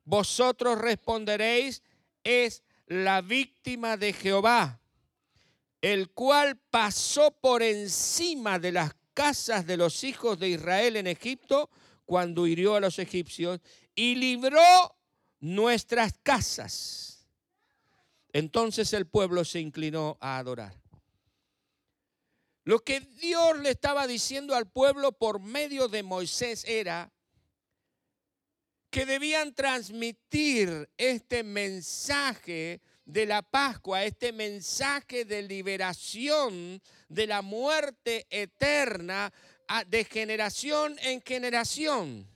Vosotros 0.05 0.79
responderéis, 0.79 1.83
es 2.23 2.63
la 2.87 3.21
víctima 3.21 3.95
de 3.95 4.13
Jehová, 4.13 4.81
el 5.81 6.11
cual 6.11 6.57
pasó 6.69 7.31
por 7.31 7.61
encima 7.61 8.57
de 8.57 8.71
las 8.71 8.95
casas 9.13 9.67
de 9.67 9.77
los 9.77 10.03
hijos 10.03 10.39
de 10.39 10.49
Israel 10.49 10.95
en 10.95 11.07
Egipto 11.07 11.69
cuando 12.05 12.47
hirió 12.47 12.75
a 12.75 12.79
los 12.79 12.99
egipcios 12.99 13.59
y 13.95 14.15
libró 14.15 14.95
nuestras 15.43 16.13
casas 16.23 17.13
entonces 18.33 18.91
el 18.93 19.05
pueblo 19.05 19.45
se 19.45 19.59
inclinó 19.59 20.17
a 20.19 20.39
adorar. 20.39 20.75
Lo 22.65 22.79
que 22.79 22.99
Dios 22.99 23.59
le 23.59 23.69
estaba 23.69 24.07
diciendo 24.07 24.55
al 24.55 24.67
pueblo 24.67 25.11
por 25.11 25.39
medio 25.39 25.87
de 25.87 26.01
Moisés 26.01 26.65
era 26.65 27.11
que 28.89 29.05
debían 29.05 29.53
transmitir 29.53 30.89
este 30.97 31.43
mensaje 31.43 32.81
de 33.05 33.25
la 33.25 33.41
Pascua, 33.41 34.03
este 34.03 34.31
mensaje 34.31 35.25
de 35.25 35.41
liberación 35.43 36.81
de 37.09 37.27
la 37.27 37.41
muerte 37.41 38.25
eterna 38.29 39.31
de 39.87 40.05
generación 40.05 40.97
en 41.01 41.21
generación, 41.21 42.27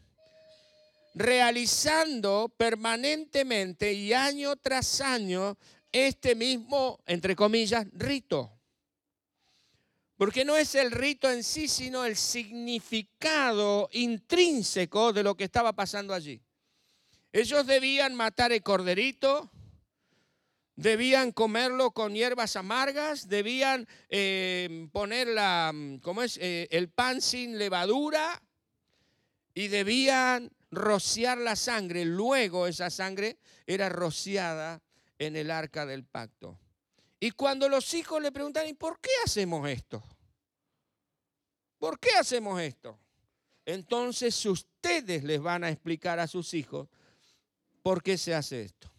realizando 1.18 2.54
permanentemente 2.56 3.92
y 3.94 4.14
año 4.14 4.56
tras 4.56 5.02
año 5.02 5.58
este 5.92 6.36
mismo, 6.36 7.00
entre 7.08 7.36
comillas, 7.36 7.88
rito. 7.94 8.52
Porque 10.16 10.46
no 10.46 10.56
es 10.56 10.76
el 10.76 10.92
rito 10.92 11.32
en 11.32 11.44
sí, 11.44 11.68
sino 11.68 12.06
el 12.06 12.16
significado 12.16 13.90
intrínseco 13.94 15.12
de 15.14 15.24
lo 15.24 15.36
que 15.36 15.44
estaba 15.44 15.74
pasando 15.74 16.14
allí. 16.14 16.42
Ellos 17.32 17.66
debían 17.66 18.16
matar 18.16 18.52
el 18.52 18.64
corderito, 18.64 19.52
debían 20.76 21.32
comerlo 21.32 21.92
con 21.92 22.14
hierbas 22.14 22.56
amargas, 22.56 23.28
debían 23.28 23.88
eh, 24.10 24.88
poner 24.92 25.28
la, 25.28 25.74
¿cómo 26.02 26.24
es? 26.24 26.38
Eh, 26.38 26.68
el 26.72 26.90
pan 26.90 27.22
sin 27.22 27.58
levadura 27.58 28.42
y 29.54 29.68
debían 29.68 30.52
rociar 30.78 31.38
la 31.38 31.56
sangre. 31.56 32.06
Luego 32.06 32.68
esa 32.68 32.90
sangre 32.90 33.38
era 33.66 33.90
rociada 33.90 34.82
en 35.20 35.36
el 35.36 35.52
arca 35.52 35.86
del 35.86 36.04
pacto. 36.06 36.60
Y 37.20 37.32
cuando 37.32 37.68
los 37.68 37.94
hijos 37.94 38.22
le 38.22 38.32
preguntan, 38.32 38.68
¿y 38.68 38.74
por 38.74 39.00
qué 39.00 39.10
hacemos 39.26 39.68
esto? 39.68 40.04
¿Por 41.80 42.00
qué 42.00 42.10
hacemos 42.20 42.62
esto? 42.62 42.98
Entonces 43.66 44.46
ustedes 44.46 45.24
les 45.24 45.42
van 45.42 45.64
a 45.64 45.70
explicar 45.70 46.20
a 46.20 46.28
sus 46.28 46.54
hijos 46.54 46.88
por 47.84 48.02
qué 48.02 48.18
se 48.18 48.34
hace 48.34 48.64
esto. 48.64 48.92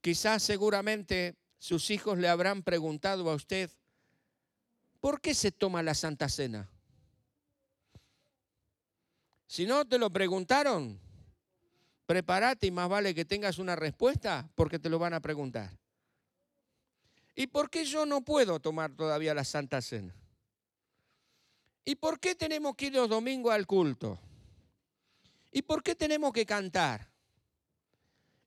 Quizás 0.00 0.42
seguramente 0.42 1.36
sus 1.58 1.90
hijos 1.90 2.18
le 2.18 2.28
habrán 2.28 2.62
preguntado 2.62 3.28
a 3.30 3.34
usted, 3.34 3.70
¿por 5.00 5.20
qué 5.20 5.34
se 5.34 5.50
toma 5.50 5.82
la 5.82 5.94
Santa 5.94 6.28
Cena? 6.28 6.70
Si 9.46 9.64
no 9.66 9.84
te 9.86 9.98
lo 9.98 10.10
preguntaron, 10.10 11.00
prepárate 12.06 12.66
y 12.66 12.70
más 12.70 12.88
vale 12.88 13.14
que 13.14 13.24
tengas 13.24 13.58
una 13.58 13.76
respuesta 13.76 14.48
porque 14.54 14.78
te 14.78 14.88
lo 14.88 14.98
van 14.98 15.14
a 15.14 15.20
preguntar. 15.20 15.70
¿Y 17.34 17.46
por 17.46 17.70
qué 17.70 17.84
yo 17.84 18.06
no 18.06 18.22
puedo 18.22 18.58
tomar 18.60 18.92
todavía 18.92 19.34
la 19.34 19.44
Santa 19.44 19.82
Cena? 19.82 20.14
¿Y 21.84 21.94
por 21.94 22.18
qué 22.18 22.34
tenemos 22.34 22.74
que 22.74 22.86
ir 22.86 22.94
los 22.94 23.08
domingos 23.08 23.52
al 23.52 23.66
culto? 23.66 24.18
¿Y 25.52 25.62
por 25.62 25.82
qué 25.82 25.94
tenemos 25.94 26.32
que 26.32 26.44
cantar? 26.44 27.08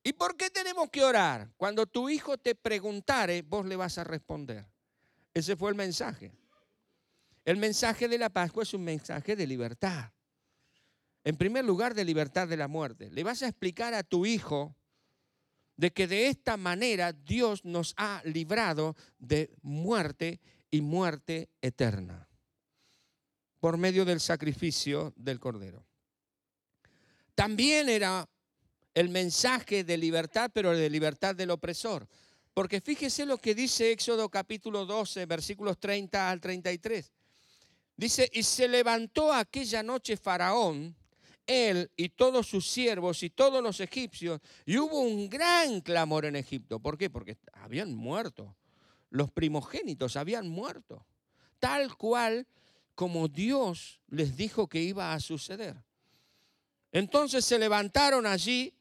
¿Y 0.04 0.14
por 0.14 0.36
qué 0.36 0.50
tenemos 0.50 0.90
que 0.90 1.04
orar? 1.04 1.50
Cuando 1.56 1.86
tu 1.86 2.10
hijo 2.10 2.38
te 2.38 2.56
preguntare, 2.56 3.42
vos 3.42 3.66
le 3.66 3.76
vas 3.76 3.98
a 3.98 4.04
responder. 4.04 4.66
Ese 5.34 5.56
fue 5.56 5.70
el 5.70 5.76
mensaje. 5.76 6.32
El 7.46 7.58
mensaje 7.58 8.08
de 8.08 8.18
la 8.18 8.30
Pascua 8.30 8.64
es 8.64 8.74
un 8.74 8.84
mensaje 8.84 9.36
de 9.36 9.48
libertad. 9.48 10.12
En 11.24 11.36
primer 11.36 11.66
lugar, 11.66 11.94
de 11.94 12.06
libertad 12.06 12.48
de 12.48 12.58
la 12.58 12.68
muerte. 12.68 13.10
Le 13.12 13.24
vas 13.24 13.44
a 13.44 13.48
explicar 13.48 13.94
a 13.94 14.04
tu 14.04 14.26
hijo 14.26 14.76
de 15.76 15.92
que 15.92 16.08
de 16.08 16.28
esta 16.28 16.58
manera 16.58 17.14
Dios 17.14 17.64
nos 17.64 17.94
ha 17.98 18.22
librado 18.26 18.96
de 19.18 19.52
muerte 19.62 20.40
y 20.72 20.82
muerte 20.82 21.50
eterna 21.62 22.28
por 23.60 23.78
medio 23.78 24.06
del 24.06 24.20
sacrificio 24.20 25.14
del 25.16 25.40
Cordero. 25.40 25.86
También 27.36 27.90
era 27.90 28.28
el 28.94 29.10
mensaje 29.10 29.84
de 29.84 29.98
libertad, 29.98 30.52
pero 30.54 30.76
de 30.76 30.90
libertad 30.90 31.36
del 31.36 31.52
opresor. 31.52 32.08
Porque 32.54 32.82
fíjese 32.82 33.26
lo 33.26 33.38
que 33.38 33.56
dice 33.56 33.92
Éxodo 33.92 34.30
capítulo 34.30 34.86
12, 34.86 35.26
versículos 35.26 35.80
30 35.80 36.30
al 36.30 36.42
33. 36.42 37.14
Dice, 37.96 38.30
y 38.34 38.44
se 38.44 38.68
levantó 38.68 39.34
aquella 39.34 39.84
noche 39.84 40.18
Faraón, 40.18 40.96
él 41.50 41.92
y 41.98 42.10
todos 42.10 42.48
sus 42.48 42.68
siervos 42.68 43.24
y 43.24 43.32
todos 43.32 43.62
los 43.64 43.80
egipcios, 43.80 44.40
y 44.66 44.78
hubo 44.78 45.02
un 45.02 45.28
gran 45.28 45.82
clamor 45.82 46.26
en 46.26 46.36
Egipto. 46.36 46.80
¿Por 46.80 46.98
qué? 46.98 47.10
Porque 47.10 47.38
habían 47.54 47.96
muerto. 47.96 48.56
Los 49.10 49.32
primogénitos 49.32 50.16
habían 50.16 50.48
muerto. 50.48 51.06
Tal 51.58 51.98
cual 51.98 52.48
como 52.94 53.28
Dios 53.28 54.00
les 54.10 54.38
dijo 54.38 54.68
que 54.68 54.82
iba 54.82 55.14
a 55.14 55.20
suceder. 55.20 55.76
Entonces 56.92 57.46
se 57.46 57.58
levantaron 57.58 58.28
allí, 58.28 58.74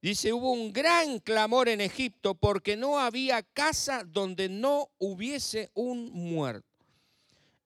dice, 0.00 0.32
hubo 0.32 0.52
un 0.52 0.72
gran 0.72 1.18
clamor 1.18 1.68
en 1.68 1.80
Egipto 1.80 2.34
porque 2.34 2.76
no 2.76 2.98
había 2.98 3.42
casa 3.42 4.04
donde 4.04 4.48
no 4.48 4.90
hubiese 4.98 5.70
un 5.74 6.10
muerto. 6.12 6.69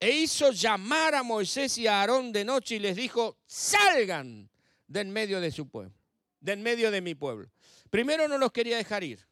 E 0.00 0.10
hizo 0.10 0.50
llamar 0.50 1.14
a 1.14 1.22
Moisés 1.22 1.78
y 1.78 1.86
a 1.86 2.00
Aarón 2.00 2.32
de 2.32 2.44
noche 2.44 2.76
y 2.76 2.78
les 2.78 2.96
dijo, 2.96 3.38
salgan 3.46 4.50
de 4.86 5.00
en 5.00 5.10
medio 5.10 5.40
de 5.40 5.50
su 5.50 5.68
pueblo, 5.68 5.94
de 6.40 6.52
en 6.52 6.62
medio 6.62 6.90
de 6.90 7.00
mi 7.00 7.14
pueblo. 7.14 7.50
Primero 7.90 8.28
no 8.28 8.38
los 8.38 8.52
quería 8.52 8.76
dejar 8.76 9.04
ir. 9.04 9.26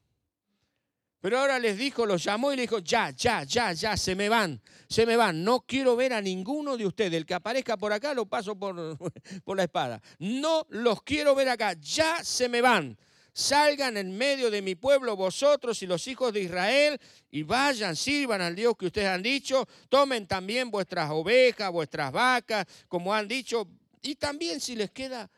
Pero 1.22 1.38
ahora 1.38 1.60
les 1.60 1.78
dijo, 1.78 2.04
los 2.04 2.24
llamó 2.24 2.52
y 2.52 2.56
le 2.56 2.62
dijo, 2.62 2.80
ya, 2.80 3.10
ya, 3.10 3.44
ya, 3.44 3.72
ya, 3.72 3.96
se 3.96 4.16
me 4.16 4.28
van, 4.28 4.60
se 4.88 5.06
me 5.06 5.16
van. 5.16 5.44
No 5.44 5.60
quiero 5.60 5.94
ver 5.94 6.12
a 6.12 6.20
ninguno 6.20 6.76
de 6.76 6.84
ustedes. 6.84 7.14
El 7.14 7.26
que 7.26 7.34
aparezca 7.34 7.76
por 7.76 7.92
acá 7.92 8.12
lo 8.12 8.26
paso 8.26 8.58
por, 8.58 8.98
por 9.44 9.56
la 9.56 9.62
espada. 9.62 10.02
No 10.18 10.66
los 10.70 11.02
quiero 11.04 11.36
ver 11.36 11.48
acá, 11.48 11.74
ya 11.74 12.24
se 12.24 12.48
me 12.48 12.60
van. 12.60 12.98
Salgan 13.34 13.96
en 13.96 14.16
medio 14.16 14.50
de 14.50 14.60
mi 14.60 14.74
pueblo 14.74 15.16
vosotros 15.16 15.82
y 15.82 15.86
los 15.86 16.06
hijos 16.06 16.34
de 16.34 16.42
Israel 16.42 17.00
y 17.30 17.42
vayan, 17.42 17.96
sirvan 17.96 18.42
al 18.42 18.54
Dios 18.54 18.76
que 18.76 18.86
ustedes 18.86 19.08
han 19.08 19.22
dicho. 19.22 19.66
Tomen 19.88 20.26
también 20.26 20.70
vuestras 20.70 21.10
ovejas, 21.10 21.72
vuestras 21.72 22.12
vacas, 22.12 22.66
como 22.88 23.14
han 23.14 23.26
dicho. 23.26 23.66
Y 24.02 24.16
también 24.16 24.60
si 24.60 24.76
les 24.76 24.90
queda 24.90 25.30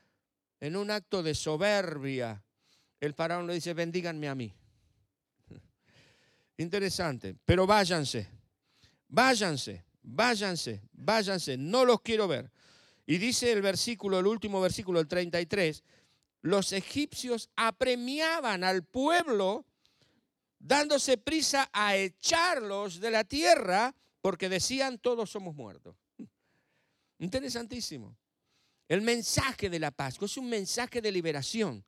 en 0.59 0.75
un 0.75 0.90
acto 0.90 1.23
de 1.23 1.35
soberbia, 1.35 2.42
el 2.99 3.14
faraón 3.14 3.47
le 3.47 3.55
dice, 3.55 3.75
bendíganme 3.75 4.29
a 4.29 4.35
mí. 4.35 4.53
Interesante, 6.57 7.37
pero 7.45 7.64
váyanse, 7.64 8.29
váyanse, 9.09 9.85
váyanse, 10.03 10.83
váyanse, 10.92 11.57
no 11.57 11.85
los 11.85 12.01
quiero 12.01 12.27
ver. 12.27 12.51
Y 13.07 13.19
dice 13.19 13.53
el 13.53 13.62
versículo, 13.62 14.19
el 14.19 14.27
último 14.27 14.61
versículo, 14.61 14.99
el 14.99 15.07
33, 15.07 15.85
los 16.45 16.75
egipcios 16.75 17.49
apremiaban 17.57 18.65
al 18.65 18.85
pueblo 18.85 19.65
dándose 20.59 21.17
prisa 21.17 21.71
a 21.73 21.97
echarlos 21.97 23.01
de 23.01 23.11
la 23.11 23.25
tierra 23.25 23.95
porque 24.21 24.51
decían 24.51 24.99
todos 24.99 25.31
somos 25.31 25.55
muertos. 25.55 25.97
Interesantísimo. 27.19 28.15
El 28.89 29.01
mensaje 29.01 29.71
de 29.71 29.79
la 29.79 29.91
Pascua 29.91 30.27
es 30.27 30.37
un 30.37 30.51
mensaje 30.51 31.01
de 31.01 31.11
liberación. 31.11 31.83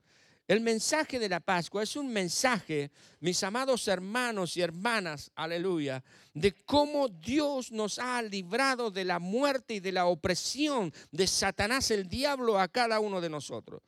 El 0.48 0.62
mensaje 0.62 1.18
de 1.18 1.28
la 1.28 1.40
Pascua 1.40 1.82
es 1.82 1.94
un 1.94 2.08
mensaje, 2.08 2.90
mis 3.20 3.42
amados 3.42 3.86
hermanos 3.88 4.56
y 4.56 4.62
hermanas, 4.62 5.30
aleluya, 5.34 6.02
de 6.32 6.54
cómo 6.64 7.08
Dios 7.08 7.72
nos 7.72 7.98
ha 7.98 8.22
librado 8.22 8.90
de 8.90 9.04
la 9.04 9.18
muerte 9.18 9.74
y 9.74 9.80
de 9.80 9.92
la 9.92 10.06
opresión 10.06 10.94
de 11.10 11.26
Satanás, 11.26 11.90
el 11.90 12.08
diablo, 12.08 12.58
a 12.58 12.68
cada 12.68 13.00
uno 13.00 13.20
de 13.20 13.28
nosotros. 13.28 13.82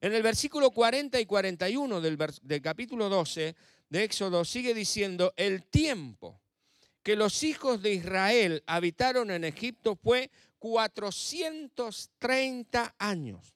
En 0.00 0.12
el 0.12 0.22
versículo 0.22 0.70
40 0.70 1.20
y 1.20 1.26
41 1.26 2.00
del, 2.00 2.16
del 2.42 2.62
capítulo 2.62 3.08
12 3.08 3.56
de 3.88 4.04
Éxodo 4.04 4.44
sigue 4.44 4.74
diciendo, 4.74 5.32
el 5.36 5.64
tiempo 5.64 6.40
que 7.02 7.16
los 7.16 7.42
hijos 7.44 7.80
de 7.82 7.94
Israel 7.94 8.62
habitaron 8.66 9.30
en 9.30 9.44
Egipto 9.44 9.96
fue 9.96 10.30
430 10.58 12.94
años. 12.98 13.54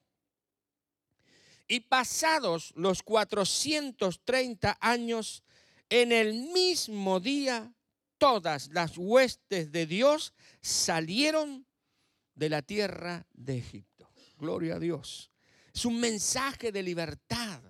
Y 1.67 1.81
pasados 1.81 2.73
los 2.75 3.03
430 3.03 4.77
años, 4.79 5.43
en 5.89 6.11
el 6.11 6.33
mismo 6.33 7.19
día, 7.19 7.71
todas 8.17 8.69
las 8.69 8.97
huestes 8.97 9.71
de 9.71 9.85
Dios 9.85 10.33
salieron 10.61 11.67
de 12.35 12.49
la 12.49 12.61
tierra 12.61 13.25
de 13.33 13.57
Egipto. 13.57 14.09
Gloria 14.37 14.75
a 14.75 14.79
Dios. 14.79 15.30
Es 15.73 15.85
un 15.85 15.99
mensaje 15.99 16.71
de 16.71 16.83
libertad. 16.83 17.61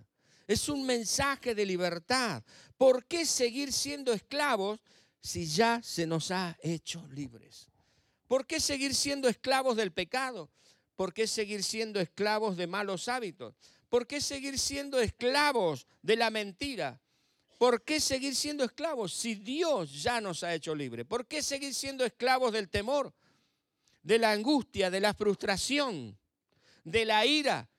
Es 0.48 0.68
un 0.70 0.86
mensaje 0.86 1.56
de 1.56 1.66
libertad. 1.66 2.44
¿Por 2.78 3.06
qué 3.06 3.26
seguir 3.26 3.72
siendo 3.72 4.12
esclavos 4.12 4.80
si 5.22 5.46
ya 5.46 5.82
se 5.84 6.06
nos 6.08 6.32
ha 6.32 6.58
hecho 6.62 7.08
libres? 7.10 7.70
¿Por 8.28 8.46
qué 8.46 8.60
seguir 8.60 8.96
siendo 8.96 9.30
esclavos 9.30 9.78
del 9.78 9.92
pecado? 9.92 10.50
¿Por 10.96 11.14
qué 11.14 11.28
seguir 11.28 11.64
siendo 11.64 12.00
esclavos 12.00 12.58
de 12.58 12.68
malos 12.68 13.08
hábitos? 13.08 13.56
¿Por 13.90 14.08
qué 14.08 14.22
seguir 14.22 14.58
siendo 14.58 15.00
esclavos 15.00 15.88
de 16.02 16.16
la 16.16 16.30
mentira? 16.30 17.02
¿Por 17.58 17.84
qué 17.84 18.00
seguir 18.00 18.36
siendo 18.36 18.64
esclavos 18.64 19.14
si 19.14 19.36
Dios 19.36 20.02
ya 20.02 20.20
nos 20.20 20.44
ha 20.44 20.54
hecho 20.54 20.74
libre? 20.74 21.06
¿Por 21.06 21.28
qué 21.28 21.42
seguir 21.42 21.74
siendo 21.74 22.04
esclavos 22.04 22.52
del 22.52 22.70
temor, 22.70 23.14
de 24.02 24.18
la 24.18 24.32
angustia, 24.32 24.90
de 24.90 25.00
la 25.00 25.14
frustración, 25.14 26.18
de 26.84 27.06
la 27.06 27.26
ira, 27.26 27.70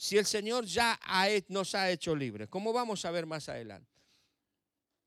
si 0.00 0.16
el 0.16 0.26
Señor 0.26 0.64
ya 0.64 0.98
nos 1.48 1.74
ha 1.74 1.90
hecho 1.90 2.14
libre? 2.14 2.46
Como 2.46 2.72
vamos 2.72 3.04
a 3.04 3.10
ver 3.10 3.26
más 3.26 3.48
adelante. 3.48 3.90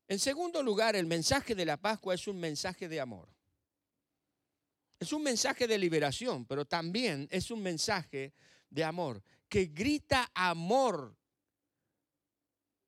En 0.05 0.19
segundo 0.19 0.61
lugar, 0.61 0.97
el 0.97 1.05
mensaje 1.05 1.55
de 1.55 1.63
la 1.63 1.77
Pascua 1.77 2.13
es 2.13 2.27
un 2.27 2.37
mensaje 2.37 2.89
de 2.89 2.99
amor. 2.99 3.29
Es 4.99 5.13
un 5.13 5.23
mensaje 5.23 5.65
de 5.65 5.77
liberación, 5.77 6.45
pero 6.45 6.65
también 6.65 7.25
es 7.31 7.51
un 7.51 7.63
mensaje 7.63 8.33
de 8.69 8.83
amor 8.83 9.23
que 9.47 9.67
grita 9.67 10.29
amor 10.33 11.15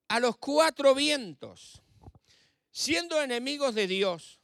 a 0.10 0.20
los 0.20 0.36
cuatro 0.38 0.94
vientos, 0.94 1.82
siendo 2.70 3.22
enemigos 3.22 3.76
de 3.76 3.88
Dios 3.88 4.42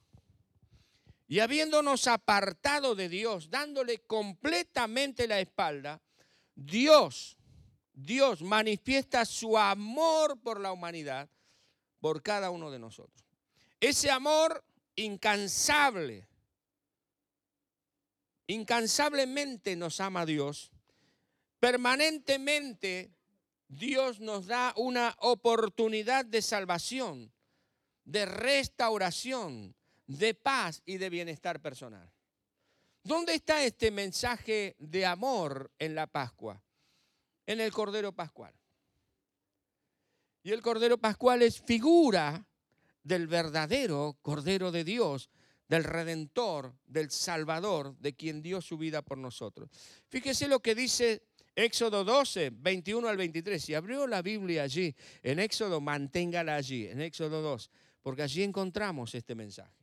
y 1.28 1.42
habiéndonos 1.42 2.08
apartado 2.08 2.96
de 2.96 3.10
Dios, 3.10 3.50
dándole 3.50 4.00
completamente 4.00 5.28
la 5.28 5.42
espalda, 5.42 6.02
Dios, 6.56 7.36
Dios 8.06 8.42
manifiesta 8.42 9.26
su 9.26 9.58
amor 9.58 10.40
por 10.42 10.60
la 10.60 10.72
humanidad, 10.72 11.30
por 12.00 12.22
cada 12.22 12.50
uno 12.50 12.72
de 12.72 12.80
nosotros. 12.80 13.26
Ese 13.80 14.12
amor 14.12 14.64
incansable, 14.96 16.28
incansablemente 18.48 19.76
nos 19.76 20.00
ama 20.00 20.26
Dios 20.26 20.72
Permanentemente 21.60 23.12
Dios 23.68 24.20
nos 24.20 24.48
da 24.48 24.74
una 24.78 25.16
oportunidad 25.20 26.26
de 26.26 26.42
salvación, 26.42 27.32
de 28.06 28.26
restauración, 28.26 29.76
de 30.08 30.34
paz 30.34 30.82
y 30.86 30.98
de 30.98 31.10
bienestar 31.10 31.62
personal. 31.62 32.10
¿Dónde 33.04 33.36
está 33.36 33.64
este 33.64 33.92
mensaje 33.92 34.76
de 34.80 35.06
amor 35.06 35.72
en 35.78 35.96
la 35.96 36.08
Pascua? 36.08 36.64
En 37.50 37.60
el 37.60 37.72
Cordero 37.72 38.12
Pascual. 38.12 38.54
Y 40.44 40.52
el 40.52 40.62
Cordero 40.62 41.00
Pascual 41.00 41.42
es 41.42 41.60
figura 41.60 42.46
del 43.02 43.26
verdadero 43.26 44.20
Cordero 44.22 44.72
de 44.72 44.84
Dios, 44.84 45.32
del 45.68 45.84
Redentor, 45.84 46.76
del 46.86 47.10
Salvador, 47.10 47.98
de 47.98 48.16
quien 48.16 48.44
dio 48.44 48.62
su 48.62 48.78
vida 48.78 49.02
por 49.02 49.18
nosotros. 49.18 49.72
Fíjese 50.10 50.48
lo 50.48 50.60
que 50.60 50.76
dice 50.76 51.24
Éxodo 51.56 52.04
12, 52.04 52.52
21 52.54 53.08
al 53.08 53.18
23. 53.18 53.64
Si 53.64 53.74
abrió 53.74 54.06
la 54.06 54.22
Biblia 54.22 54.62
allí, 54.62 54.96
en 55.24 55.40
Éxodo, 55.40 55.82
manténgala 55.82 56.56
allí, 56.56 56.86
en 56.86 57.02
Éxodo 57.02 57.42
2, 57.42 57.72
porque 58.04 58.22
allí 58.22 58.44
encontramos 58.44 59.16
este 59.16 59.34
mensaje. 59.34 59.79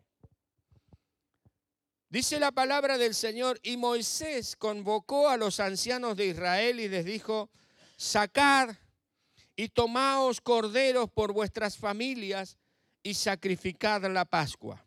Dice 2.09 2.39
la 2.39 2.53
palabra 2.53 2.99
del 2.99 3.15
Señor, 3.15 3.59
y 3.65 3.77
Moisés 3.77 4.55
convocó 4.55 5.29
a 5.29 5.37
los 5.37 5.59
ancianos 5.59 6.17
de 6.17 6.27
Israel 6.27 6.79
y 6.79 6.89
les 6.89 7.05
dijo, 7.05 7.51
sacad 7.97 8.77
y 9.57 9.71
tomaos 9.71 10.41
corderos 10.41 11.11
por 11.11 11.33
vuestras 11.33 11.77
familias 11.77 12.59
y 13.03 13.15
sacrificad 13.15 14.05
la 14.05 14.25
Pascua. 14.25 14.85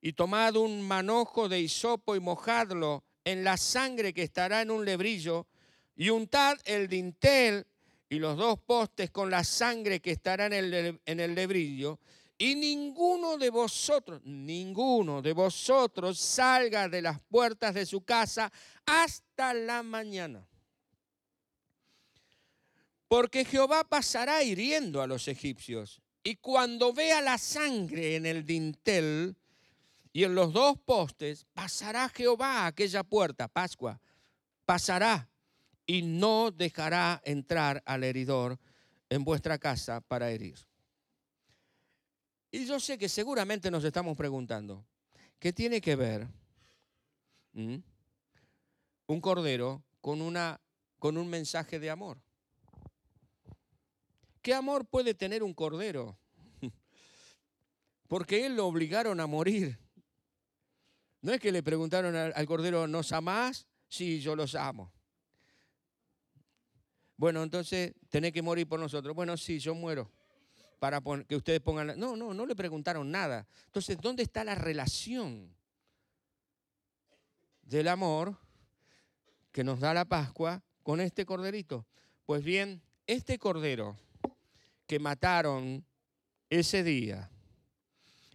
Y 0.00 0.14
tomad 0.14 0.56
un 0.56 0.82
manojo 0.82 1.48
de 1.48 1.60
hisopo 1.60 2.16
y 2.16 2.20
mojadlo 2.20 3.04
en 3.24 3.44
la 3.44 3.56
sangre 3.56 4.12
que 4.12 4.24
estará 4.24 4.62
en 4.62 4.72
un 4.72 4.84
lebrillo, 4.84 5.46
y 5.94 6.10
untad 6.10 6.58
el 6.64 6.88
dintel 6.88 7.66
y 8.08 8.18
los 8.18 8.36
dos 8.36 8.58
postes 8.58 9.10
con 9.10 9.30
la 9.30 9.44
sangre 9.44 10.00
que 10.00 10.10
estará 10.10 10.46
en 10.46 10.52
el, 10.52 11.00
en 11.04 11.20
el 11.20 11.34
lebrillo, 11.34 12.00
y 12.38 12.54
ninguno 12.54 13.38
de 13.38 13.50
vosotros, 13.50 14.20
ninguno 14.24 15.22
de 15.22 15.32
vosotros 15.32 16.18
salga 16.18 16.88
de 16.88 17.00
las 17.00 17.20
puertas 17.20 17.74
de 17.74 17.86
su 17.86 18.02
casa 18.02 18.52
hasta 18.84 19.54
la 19.54 19.82
mañana. 19.82 20.46
Porque 23.08 23.44
Jehová 23.44 23.84
pasará 23.84 24.42
hiriendo 24.42 25.00
a 25.00 25.06
los 25.06 25.28
egipcios. 25.28 26.02
Y 26.22 26.36
cuando 26.36 26.92
vea 26.92 27.20
la 27.20 27.38
sangre 27.38 28.16
en 28.16 28.26
el 28.26 28.44
dintel 28.44 29.36
y 30.12 30.24
en 30.24 30.34
los 30.34 30.52
dos 30.52 30.76
postes, 30.84 31.46
pasará 31.54 32.08
Jehová 32.08 32.62
a 32.62 32.66
aquella 32.66 33.04
puerta, 33.04 33.46
Pascua, 33.46 34.00
pasará 34.64 35.30
y 35.86 36.02
no 36.02 36.50
dejará 36.50 37.22
entrar 37.24 37.82
al 37.86 38.02
heridor 38.02 38.58
en 39.08 39.24
vuestra 39.24 39.56
casa 39.56 40.00
para 40.00 40.30
herir. 40.30 40.65
Y 42.56 42.64
yo 42.64 42.80
sé 42.80 42.96
que 42.96 43.10
seguramente 43.10 43.70
nos 43.70 43.84
estamos 43.84 44.16
preguntando, 44.16 44.86
¿qué 45.38 45.52
tiene 45.52 45.78
que 45.78 45.94
ver 45.94 46.26
un 47.52 49.20
cordero 49.20 49.84
con, 50.00 50.22
una, 50.22 50.58
con 50.98 51.18
un 51.18 51.28
mensaje 51.28 51.78
de 51.78 51.90
amor? 51.90 52.18
¿Qué 54.40 54.54
amor 54.54 54.86
puede 54.86 55.12
tener 55.12 55.42
un 55.42 55.52
cordero? 55.52 56.18
Porque 58.08 58.46
él 58.46 58.56
lo 58.56 58.66
obligaron 58.66 59.20
a 59.20 59.26
morir. 59.26 59.78
No 61.20 61.34
es 61.34 61.40
que 61.40 61.52
le 61.52 61.62
preguntaron 61.62 62.16
al, 62.16 62.46
cordero, 62.46 62.86
¿nos 62.86 63.12
amás? 63.12 63.66
Sí, 63.86 64.18
yo 64.22 64.34
los 64.34 64.54
amo. 64.54 64.90
Bueno, 67.18 67.42
entonces 67.42 67.92
tenés 68.08 68.32
que 68.32 68.40
morir 68.40 68.66
por 68.66 68.80
nosotros. 68.80 69.14
Bueno, 69.14 69.36
sí, 69.36 69.58
yo 69.58 69.74
muero 69.74 70.10
para 70.78 71.00
que 71.26 71.36
ustedes 71.36 71.60
pongan... 71.60 71.98
No, 71.98 72.16
no, 72.16 72.34
no 72.34 72.46
le 72.46 72.54
preguntaron 72.56 73.10
nada. 73.10 73.46
Entonces, 73.66 73.98
¿dónde 74.00 74.22
está 74.22 74.44
la 74.44 74.54
relación 74.54 75.54
del 77.62 77.88
amor 77.88 78.36
que 79.52 79.64
nos 79.64 79.80
da 79.80 79.94
la 79.94 80.04
Pascua 80.04 80.62
con 80.82 81.00
este 81.00 81.24
corderito? 81.24 81.86
Pues 82.26 82.42
bien, 82.42 82.82
este 83.06 83.38
cordero 83.38 83.96
que 84.86 84.98
mataron 84.98 85.84
ese 86.50 86.82
día 86.82 87.30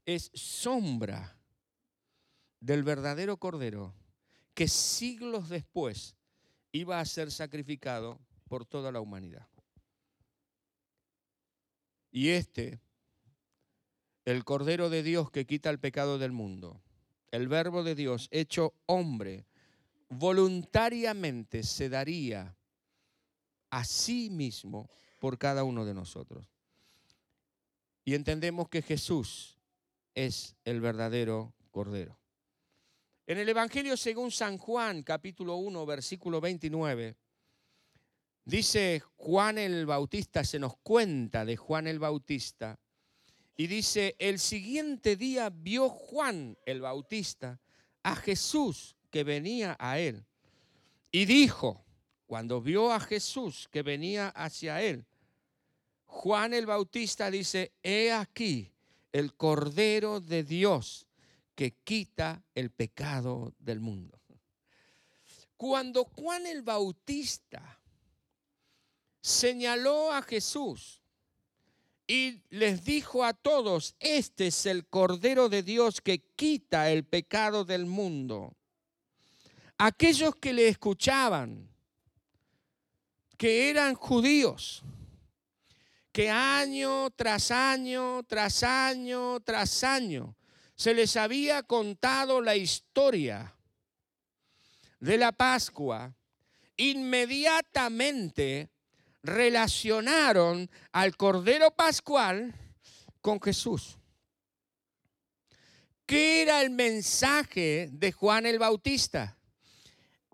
es 0.06 0.32
sombra 0.34 1.38
del 2.60 2.84
verdadero 2.84 3.38
Cordero 3.38 3.94
que 4.54 4.68
siglos 4.68 5.50
después 5.50 6.16
iba 6.72 7.00
a 7.00 7.06
ser 7.06 7.32
sacrificado 7.32 8.20
por 8.48 8.66
toda 8.66 8.92
la 8.92 9.00
humanidad. 9.00 9.48
Y 12.12 12.30
este, 12.30 12.82
el 14.26 14.44
Cordero 14.44 14.90
de 14.90 15.02
Dios 15.02 15.32
que 15.32 15.46
quita 15.46 15.70
el 15.70 15.80
pecado 15.80 16.20
del 16.20 16.34
mundo, 16.34 16.82
el 17.32 17.48
Verbo 17.48 17.84
de 17.84 17.96
Dios 17.96 18.28
hecho 18.32 18.74
hombre, 18.86 19.46
voluntariamente 20.10 21.64
se 21.64 21.88
daría 21.88 22.56
a 23.70 23.86
sí 23.86 24.30
mismo 24.30 24.90
por 25.20 25.38
cada 25.38 25.64
uno 25.64 25.86
de 25.86 25.94
nosotros. 25.94 26.46
Y 28.04 28.16
entendemos 28.16 28.68
que 28.68 28.82
Jesús 28.82 29.58
es 30.14 30.56
el 30.66 30.82
verdadero 30.82 31.54
Cordero. 31.72 32.20
En 33.26 33.38
el 33.38 33.48
Evangelio 33.48 33.96
según 33.96 34.32
San 34.32 34.58
Juan, 34.58 35.04
capítulo 35.04 35.56
1, 35.56 35.86
versículo 35.86 36.42
29, 36.42 37.16
dice 38.46 39.02
Juan 39.18 39.58
el 39.58 39.86
Bautista, 39.86 40.44
se 40.44 40.60
nos 40.60 40.78
cuenta 40.78 41.46
de 41.46 41.58
Juan 41.58 41.88
el 41.88 42.00
Bautista, 42.00 42.80
y 43.56 43.68
dice, 43.68 44.16
el 44.18 44.40
siguiente 44.40 45.16
día 45.16 45.50
vio 45.50 45.90
Juan 45.90 46.58
el 46.66 46.82
Bautista 46.82 47.60
a 48.02 48.16
Jesús 48.16 48.96
que 49.12 49.24
venía 49.24 49.76
a 49.80 50.00
él, 50.00 50.26
y 51.12 51.26
dijo, 51.26 51.84
cuando 52.26 52.62
vio 52.62 52.92
a 52.92 53.00
Jesús 53.00 53.68
que 53.72 53.84
venía 53.84 54.30
hacia 54.30 54.82
él, 54.82 55.06
Juan 56.06 56.54
el 56.54 56.66
Bautista 56.66 57.30
dice, 57.30 57.74
he 57.84 58.12
aquí 58.12 58.72
el 59.12 59.34
Cordero 59.36 60.20
de 60.20 60.44
Dios 60.44 61.08
que 61.56 61.72
quita 61.84 62.44
el 62.56 62.72
pecado 62.72 63.54
del 63.60 63.80
mundo. 63.80 64.20
Cuando 65.58 66.06
Juan 66.06 66.48
el 66.48 66.64
Bautista 66.64 67.81
señaló 69.22 70.12
a 70.12 70.22
Jesús 70.22 71.02
y 72.08 72.42
les 72.50 72.84
dijo 72.84 73.24
a 73.24 73.34
todos, 73.34 73.96
este 74.00 74.48
es 74.48 74.66
el 74.66 74.86
Cordero 74.88 75.48
de 75.48 75.64
Dios 75.64 76.02
que 76.02 76.20
quita 76.36 76.92
el 76.92 77.06
pecado 77.06 77.64
del 77.64 77.86
mundo. 77.86 78.58
Aquellos 79.78 80.36
que 80.36 80.52
le 80.52 80.68
escuchaban, 80.68 81.70
que 83.38 83.70
eran 83.70 83.96
judíos, 83.96 84.84
que 86.12 86.30
año 86.30 87.10
tras 87.12 87.52
año, 87.52 88.24
tras 88.24 88.64
año, 88.64 89.40
tras 89.40 89.84
año, 89.84 90.36
se 90.76 90.94
les 90.94 91.16
había 91.16 91.64
contado 91.64 92.42
la 92.42 92.56
historia 92.56 93.56
de 95.00 95.18
la 95.18 95.32
Pascua, 95.32 96.14
inmediatamente 96.76 98.71
relacionaron 99.24 100.70
al 100.92 101.16
Cordero 101.16 101.72
Pascual 101.72 102.54
con 103.22 103.42
Jesús. 103.42 103.98
¿Qué 106.06 106.42
era 106.42 106.62
el 106.62 106.72
mensaje 106.72 107.90
de 107.92 108.12
Juan 108.12 108.46
el 108.46 108.60
Bautista? 108.60 109.38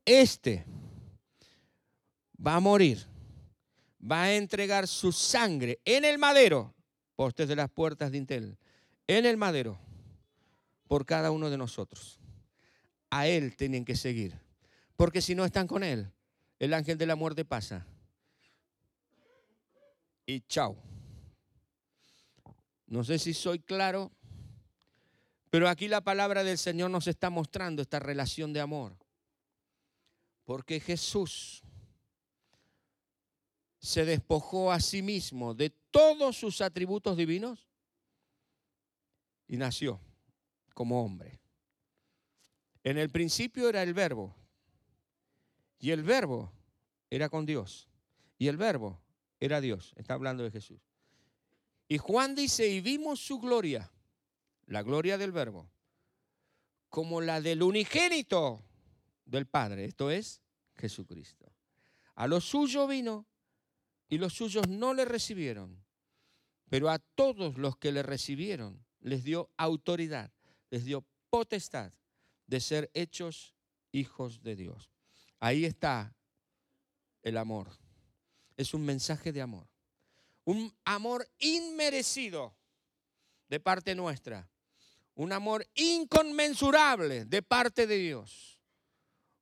Este 0.06 0.65
va 2.39 2.56
a 2.56 2.60
morir 2.60 3.06
va 4.10 4.23
a 4.23 4.34
entregar 4.34 4.88
su 4.88 5.12
sangre 5.12 5.80
en 5.86 6.06
el 6.06 6.17
madero, 6.17 6.73
postes 7.15 7.47
de 7.47 7.56
las 7.56 7.69
puertas 7.69 8.12
de 8.12 8.17
Intel, 8.17 8.58
en 9.08 9.26
el 9.26 9.38
madero, 9.38 9.80
por 10.88 11.06
cada 11.06 11.32
uno 11.32 11.50
de 11.50 11.58
nosotros. 11.58 12.19
A 13.10 13.28
Él 13.28 13.56
tienen 13.56 13.86
que 13.86 13.95
seguir, 13.95 14.39
porque 14.95 15.21
si 15.21 15.36
no 15.36 15.45
están 15.45 15.67
con 15.67 15.84
Él, 15.84 16.12
el 16.60 16.73
ángel 16.73 16.97
de 16.97 17.06
la 17.06 17.15
muerte 17.15 17.45
pasa. 17.45 17.86
Y 20.27 20.41
chao. 20.41 20.77
No 22.85 23.03
sé 23.03 23.17
si 23.17 23.33
soy 23.33 23.59
claro, 23.59 24.11
pero 25.49 25.69
aquí 25.69 25.87
la 25.87 26.01
palabra 26.01 26.43
del 26.43 26.57
Señor 26.57 26.91
nos 26.91 27.07
está 27.07 27.29
mostrando 27.29 27.81
esta 27.81 27.99
relación 27.99 28.51
de 28.51 28.59
amor. 28.59 28.97
Porque 30.43 30.79
Jesús 30.81 31.63
se 33.79 34.03
despojó 34.03 34.71
a 34.71 34.81
sí 34.81 35.01
mismo 35.01 35.53
de 35.53 35.69
todos 35.69 36.35
sus 36.35 36.59
atributos 36.59 37.15
divinos 37.15 37.69
y 39.47 39.55
nació 39.55 40.01
como 40.73 41.03
hombre. 41.03 41.39
En 42.83 42.97
el 42.97 43.09
principio 43.09 43.69
era 43.69 43.81
el 43.81 43.93
verbo 43.93 44.35
y 45.79 45.91
el 45.91 46.03
verbo 46.03 46.51
era 47.09 47.29
con 47.29 47.45
Dios 47.45 47.87
y 48.37 48.47
el 48.47 48.57
verbo 48.57 49.01
era 49.39 49.62
Dios. 49.62 49.93
Está 49.95 50.13
hablando 50.13 50.43
de 50.43 50.52
Jesús. 50.52 50.82
Y 51.88 51.97
Juan 51.97 52.36
dice, 52.36 52.67
y 52.67 52.82
vimos 52.82 53.19
su 53.19 53.39
gloria, 53.39 53.91
la 54.65 54.84
gloria 54.84 55.17
del 55.17 55.32
verbo, 55.32 55.69
como 56.89 57.21
la 57.21 57.41
del 57.41 57.63
unigénito 57.63 58.63
del 59.26 59.45
Padre, 59.45 59.86
esto 59.86 60.12
es 60.12 60.41
Jesucristo. 60.76 61.52
A 62.15 62.28
los 62.28 62.45
suyos 62.45 62.89
vino 62.89 63.26
y 64.10 64.17
los 64.17 64.34
suyos 64.34 64.67
no 64.67 64.93
le 64.93 65.06
recibieron. 65.06 65.84
Pero 66.69 66.89
a 66.89 67.00
todos 67.00 67.58
los 67.58 67.78
que 67.78 67.91
le 67.91 68.04
recibieron 68.04 68.86
les 69.00 69.23
dio 69.23 69.50
autoridad, 69.56 70.32
les 70.69 70.84
dio 70.84 71.06
potestad 71.30 71.93
de 72.45 72.60
ser 72.60 72.91
hechos 72.93 73.56
hijos 73.91 74.41
de 74.41 74.56
Dios. 74.56 74.89
Ahí 75.39 75.65
está 75.65 76.15
el 77.21 77.38
amor. 77.38 77.69
Es 78.57 78.73
un 78.73 78.83
mensaje 78.83 79.31
de 79.31 79.41
amor. 79.41 79.67
Un 80.43 80.75
amor 80.83 81.29
inmerecido 81.39 82.55
de 83.47 83.59
parte 83.59 83.95
nuestra. 83.95 84.49
Un 85.15 85.31
amor 85.31 85.65
inconmensurable 85.75 87.25
de 87.25 87.41
parte 87.41 87.87
de 87.87 87.97
Dios. 87.97 88.59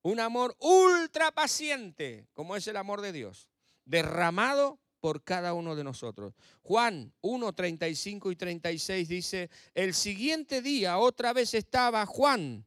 Un 0.01 0.19
amor 0.19 0.55
ultra 0.59 1.31
paciente, 1.31 2.27
como 2.33 2.55
es 2.55 2.67
el 2.67 2.77
amor 2.77 3.01
de 3.01 3.11
Dios, 3.11 3.49
derramado 3.85 4.79
por 4.99 5.23
cada 5.23 5.53
uno 5.53 5.75
de 5.75 5.83
nosotros. 5.83 6.33
Juan 6.61 7.13
1, 7.21 7.53
35 7.53 8.31
y 8.31 8.35
36 8.35 9.07
dice, 9.07 9.49
el 9.73 9.93
siguiente 9.93 10.61
día 10.61 10.97
otra 10.97 11.33
vez 11.33 11.53
estaba 11.53 12.05
Juan 12.05 12.65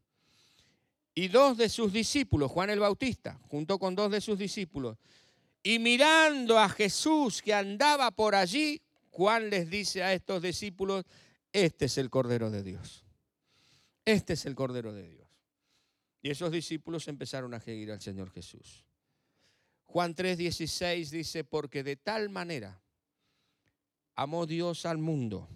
y 1.14 1.28
dos 1.28 1.56
de 1.56 1.68
sus 1.68 1.92
discípulos, 1.92 2.50
Juan 2.52 2.70
el 2.70 2.78
Bautista, 2.78 3.40
junto 3.48 3.78
con 3.78 3.96
dos 3.96 4.10
de 4.12 4.20
sus 4.20 4.38
discípulos. 4.38 4.98
Y 5.62 5.78
mirando 5.78 6.58
a 6.58 6.68
Jesús 6.68 7.42
que 7.42 7.52
andaba 7.52 8.10
por 8.10 8.34
allí, 8.34 8.80
Juan 9.10 9.50
les 9.50 9.68
dice 9.68 10.02
a 10.02 10.12
estos 10.12 10.42
discípulos, 10.42 11.04
este 11.52 11.86
es 11.86 11.98
el 11.98 12.10
Cordero 12.10 12.50
de 12.50 12.62
Dios. 12.62 13.04
Este 14.04 14.34
es 14.34 14.46
el 14.46 14.54
Cordero 14.54 14.92
de 14.92 15.08
Dios. 15.08 15.28
Y 16.22 16.30
esos 16.30 16.50
discípulos 16.52 17.08
empezaron 17.08 17.54
a 17.54 17.60
seguir 17.60 17.90
al 17.90 18.00
Señor 18.00 18.30
Jesús. 18.30 18.84
Juan 19.84 20.14
3:16 20.14 21.10
dice, 21.10 21.44
porque 21.44 21.82
de 21.82 21.96
tal 21.96 22.28
manera 22.28 22.80
amó 24.14 24.46
Dios 24.46 24.84
al 24.86 24.98
mundo 24.98 25.48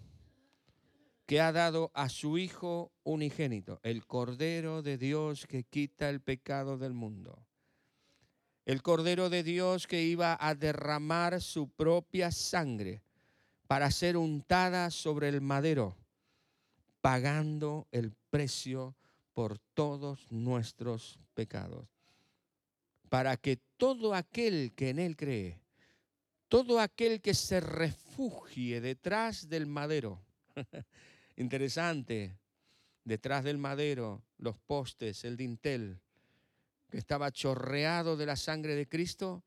que 1.27 1.41
ha 1.41 1.53
dado 1.53 1.91
a 1.95 2.09
su 2.09 2.39
Hijo 2.39 2.93
unigénito, 3.05 3.81
el 3.83 4.07
Cordero 4.07 4.83
de 4.83 4.99
Dios 4.99 5.47
que 5.47 5.65
quita 5.65 6.09
el 6.09 6.21
pecado 6.21 6.79
del 6.79 6.95
mundo. 6.95 7.47
El 8.65 8.83
Cordero 8.83 9.29
de 9.31 9.43
Dios 9.43 9.87
que 9.87 10.03
iba 10.03 10.37
a 10.41 10.55
derramar 10.55 11.41
su 11.41 11.69
propia 11.69 12.31
sangre 12.31 13.03
para 13.67 13.91
ser 13.91 14.17
untada 14.17 14.91
sobre 14.91 15.29
el 15.29 15.41
madero, 15.41 15.97
pagando 17.01 17.89
el 17.91 18.13
precio 18.31 18.95
por 19.33 19.59
todos 19.75 20.31
nuestros 20.31 21.19
pecados. 21.35 21.87
Para 23.09 23.37
que 23.37 23.59
todo 23.77 24.15
aquel 24.15 24.73
que 24.75 24.91
en 24.91 24.99
Él 24.99 25.17
cree, 25.17 25.61
todo 26.49 26.81
aquel 26.81 27.21
que 27.21 27.35
se 27.35 27.61
refugie 27.61 28.81
detrás 28.81 29.49
del 29.49 29.67
madero, 29.67 30.23
Interesante, 31.37 32.37
detrás 33.05 33.45
del 33.45 33.59
madero, 33.59 34.23
los 34.39 34.57
postes, 34.59 35.25
el 35.25 35.37
dintel, 35.37 36.01
que 36.93 36.99
estaba 36.99 37.33
chorreado 37.33 38.19
de 38.19 38.27
la 38.27 38.37
sangre 38.37 38.75
de 38.75 38.87
Cristo, 38.87 39.43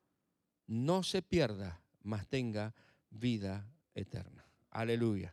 no 0.66 1.04
se 1.04 1.22
pierda, 1.22 1.80
mas 2.02 2.26
tenga 2.26 2.74
vida 3.08 3.64
eterna. 3.94 4.44
Aleluya. 4.70 5.32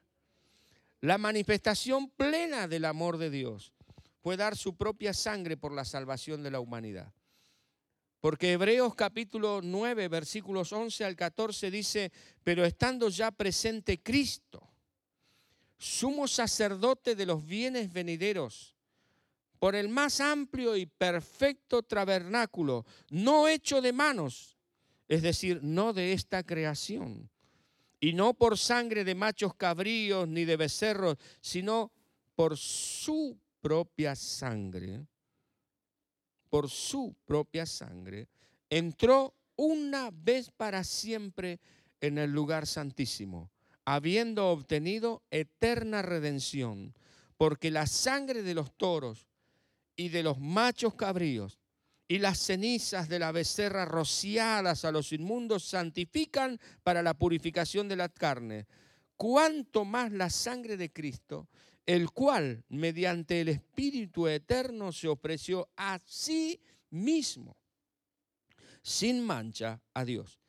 La 1.02 1.17
manifestación 1.17 2.12
plena 2.12 2.67
del 2.67 2.86
amor 2.86 3.17
de 3.17 3.32
Dios 3.32 3.73
fue 4.21 4.38
dar 4.38 4.56
su 4.56 4.78
propia 4.78 5.12
sangre 5.12 5.58
por 5.58 5.73
la 5.73 5.86
salvación 5.86 6.43
de 6.43 6.52
la 6.52 6.60
humanidad. 6.60 7.12
Porque 8.19 8.52
Hebreos 8.52 8.93
capítulo 8.93 9.62
9, 9.63 10.08
versículos 10.08 10.71
11 10.71 11.06
al 11.06 11.15
14 11.15 11.71
dice, 11.71 12.12
pero 12.43 12.63
estando 12.63 13.10
ya 13.10 13.32
presente 13.32 14.04
Cristo, 14.04 14.69
sumo 15.80 16.28
sacerdote 16.28 17.15
de 17.15 17.26
los 17.26 17.43
bienes 17.43 17.91
venideros, 17.91 18.76
por 19.63 19.78
el 19.78 19.88
más 19.88 20.19
amplio 20.19 20.76
y 20.76 20.86
perfecto 20.86 21.84
tabernáculo, 21.84 22.86
no 23.12 23.47
hecho 23.47 23.82
de 23.82 23.93
manos, 23.93 24.58
es 25.08 25.21
decir, 25.21 25.62
no 25.63 25.93
de 25.93 26.12
esta 26.12 26.43
creación, 26.43 27.30
y 28.02 28.12
no 28.12 28.34
por 28.34 28.58
sangre 28.58 29.06
de 29.06 29.15
machos 29.15 29.56
cabríos 29.56 30.28
ni 30.28 30.43
de 30.43 30.58
becerros, 30.58 31.15
sino 31.39 31.93
por 32.36 32.58
su 32.58 33.39
propia 33.62 34.17
sangre, 34.17 35.08
por 36.49 36.69
su 36.69 37.15
propia 37.23 37.65
sangre, 37.65 38.28
entró 38.69 39.34
una 39.56 40.10
vez 40.12 40.52
para 40.52 40.84
siempre 40.84 41.62
en 42.02 42.17
el 42.17 42.32
lugar 42.32 42.67
santísimo 42.67 43.49
habiendo 43.86 44.49
obtenido 44.49 45.23
eterna 45.32 46.02
redención, 46.02 46.93
porque 47.38 47.71
la 47.71 47.88
sangre 47.88 48.43
de 48.43 48.56
los 48.56 48.73
toros 48.76 49.26
y 49.96 50.10
de 50.10 50.24
los 50.24 50.40
machos 50.40 50.96
cabríos 50.96 51.60
y 52.08 52.20
las 52.20 52.40
cenizas 52.40 53.08
de 53.10 53.20
la 53.20 53.32
becerra 53.32 53.86
rociadas 53.86 54.86
a 54.86 54.92
los 54.92 55.12
inmundos 55.14 55.64
santifican 55.64 56.60
para 56.84 57.02
la 57.02 57.14
purificación 57.14 57.88
de 57.88 57.96
la 57.96 58.10
carne. 58.10 58.68
Cuanto 59.16 59.86
más 59.86 60.12
la 60.12 60.30
sangre 60.30 60.76
de 60.76 60.92
Cristo, 60.92 61.48
el 61.86 62.12
cual 62.12 62.64
mediante 62.70 63.42
el 63.42 63.50
Espíritu 63.50 64.28
Eterno 64.28 64.92
se 64.92 65.08
ofreció 65.08 65.70
a 65.78 66.00
sí 66.06 66.60
mismo, 66.90 67.58
sin 68.82 69.24
mancha 69.24 69.82
a 69.94 70.04
Dios 70.04 70.44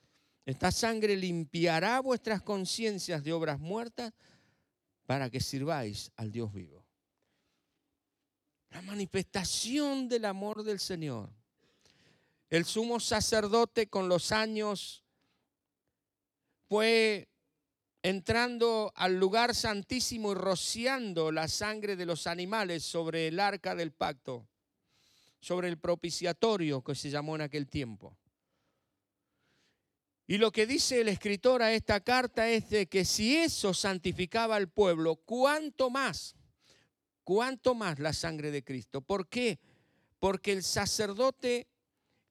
esta 0.47 0.71
sangre 0.71 1.17
limpiará 1.17 2.01
vuestras 2.01 2.43
conciencias 2.43 3.25
de 3.25 3.33
obras 3.33 3.59
muertas 3.59 4.13
para 5.07 5.31
que 5.31 5.41
sirváis 5.41 6.13
al 6.17 6.33
Dios 6.33 6.53
vivo. 6.53 6.84
La 8.75 8.83
manifestación 8.83 10.09
del 10.09 10.25
amor 10.25 10.65
del 10.65 10.81
Señor. 10.81 11.31
El 12.51 12.65
sumo 12.65 12.99
sacerdote 12.99 13.87
con 13.87 14.09
los 14.09 14.33
años 14.33 15.05
fue 16.69 17.29
entrando 18.03 18.93
al 18.97 19.17
lugar 19.17 19.55
santísimo 19.55 20.33
y 20.33 20.35
rociando 20.35 21.31
la 21.31 21.47
sangre 21.47 21.95
de 21.95 22.05
los 22.05 22.27
animales 22.27 22.83
sobre 22.83 23.29
el 23.29 23.39
arca 23.39 23.77
del 23.77 23.93
pacto, 23.93 24.49
sobre 25.39 25.69
el 25.69 25.79
propiciatorio 25.79 26.83
que 26.83 26.97
se 26.97 27.11
llamó 27.11 27.37
en 27.37 27.43
aquel 27.43 27.69
tiempo. 27.69 28.19
Y 30.27 30.39
lo 30.39 30.51
que 30.51 30.67
dice 30.67 31.01
el 31.01 31.09
escritor 31.11 31.63
a 31.63 31.73
esta 31.73 32.01
carta 32.01 32.49
es 32.49 32.71
de 32.71 32.89
que 32.89 33.05
si 33.05 33.37
eso 33.37 33.73
santificaba 33.73 34.57
al 34.57 34.69
pueblo, 34.69 35.15
¿cuánto 35.15 35.91
más? 35.91 36.35
¿Cuánto 37.25 37.75
más 37.75 37.99
la 37.99 38.13
sangre 38.13 38.51
de 38.51 38.63
Cristo? 38.63 39.01
¿Por 39.01 39.29
qué? 39.29 39.59
Porque 40.21 40.53
el 40.53 40.63
sacerdote 40.63 41.67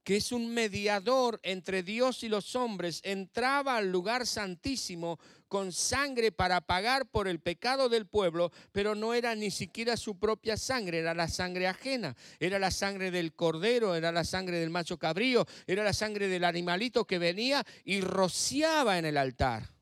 que 0.03 0.17
es 0.17 0.31
un 0.31 0.53
mediador 0.53 1.39
entre 1.43 1.81
Dios 1.81 2.23
y 2.23 2.29
los 2.29 2.55
hombres, 2.55 2.99
entraba 3.03 3.77
al 3.77 3.91
lugar 3.91 4.27
santísimo 4.27 5.17
con 5.47 5.71
sangre 5.71 6.31
para 6.31 6.61
pagar 6.61 7.09
por 7.09 7.27
el 7.27 7.39
pecado 7.39 7.87
del 7.87 8.05
pueblo, 8.05 8.51
pero 8.71 8.95
no 8.95 9.13
era 9.13 9.33
ni 9.35 9.49
siquiera 9.49 9.95
su 9.95 10.19
propia 10.19 10.57
sangre, 10.57 10.99
era 10.99 11.13
la 11.13 11.27
sangre 11.27 11.67
ajena, 11.67 12.15
era 12.39 12.59
la 12.59 12.71
sangre 12.71 13.11
del 13.11 13.33
cordero, 13.33 13.95
era 13.95 14.11
la 14.11 14.25
sangre 14.25 14.59
del 14.59 14.71
macho 14.71 14.97
cabrío, 14.97 15.45
era 15.67 15.83
la 15.83 15.93
sangre 15.93 16.27
del 16.27 16.43
animalito 16.43 17.05
que 17.05 17.19
venía 17.19 17.63
y 17.85 18.01
rociaba 18.01 18.97
en 18.97 19.05
el 19.05 19.17
altar. 19.17 19.72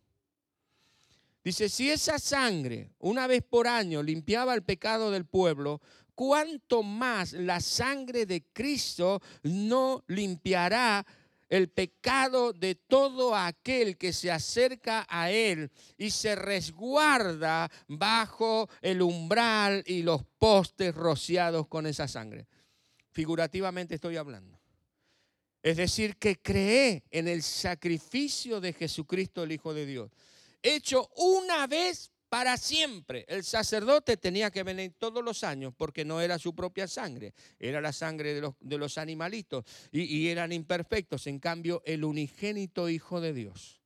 Dice, 1.44 1.70
si 1.70 1.90
esa 1.90 2.20
sangre 2.20 2.92
una 3.00 3.26
vez 3.26 3.42
por 3.42 3.68
año 3.68 4.04
limpiaba 4.04 4.54
el 4.54 4.64
pecado 4.64 5.10
del 5.10 5.26
pueblo, 5.26 5.82
cuánto 6.14 6.84
más 6.84 7.34
la 7.34 7.60
sangre 7.60 8.26
de 8.26 8.44
Cristo 8.54 9.22
no 9.44 10.04
limpiará 10.08 11.06
el 11.50 11.70
pecado 11.70 12.54
de 12.54 12.76
todo 12.76 13.36
aquel 13.36 13.98
que 13.98 14.14
se 14.14 14.32
acerca 14.32 15.06
a 15.10 15.32
Él 15.32 15.70
y 15.98 16.12
se 16.12 16.36
resguarda 16.36 17.70
bajo 17.88 18.70
el 18.82 19.02
umbral 19.02 19.84
y 19.86 20.04
los 20.04 20.24
postes 20.38 20.96
rociados 20.96 21.68
con 21.68 21.88
esa 21.88 22.08
sangre. 22.08 22.48
Figurativamente 23.10 23.96
estoy 23.96 24.16
hablando. 24.16 24.62
Es 25.62 25.76
decir, 25.76 26.16
que 26.16 26.38
cree 26.38 27.04
en 27.12 27.28
el 27.28 27.44
sacrificio 27.44 28.62
de 28.62 28.72
Jesucristo, 28.72 29.44
el 29.44 29.52
Hijo 29.52 29.74
de 29.74 29.86
Dios, 29.86 30.12
hecho 30.62 31.10
una 31.16 31.68
vez 31.68 32.12
para 32.30 32.56
siempre. 32.56 33.26
El 33.28 33.44
sacerdote 33.44 34.16
tenía 34.16 34.52
que 34.52 34.64
venir 34.64 34.96
todos 34.98 35.22
los 35.22 35.44
años 35.44 35.74
porque 35.76 36.06
no 36.06 36.22
era 36.22 36.40
su 36.40 36.56
propia 36.56 36.88
sangre, 36.88 37.34
era 37.60 37.82
la 37.82 37.92
sangre 37.92 38.34
de 38.34 38.40
los, 38.40 38.56
de 38.62 38.78
los 38.78 38.98
animalitos 38.98 39.66
y, 39.92 40.04
y 40.04 40.30
eran 40.30 40.54
imperfectos. 40.54 41.28
En 41.28 41.40
cambio, 41.40 41.82
el 41.86 42.06
unigénito 42.06 42.88
Hijo 42.88 43.20
de 43.20 43.34
Dios, 43.34 43.82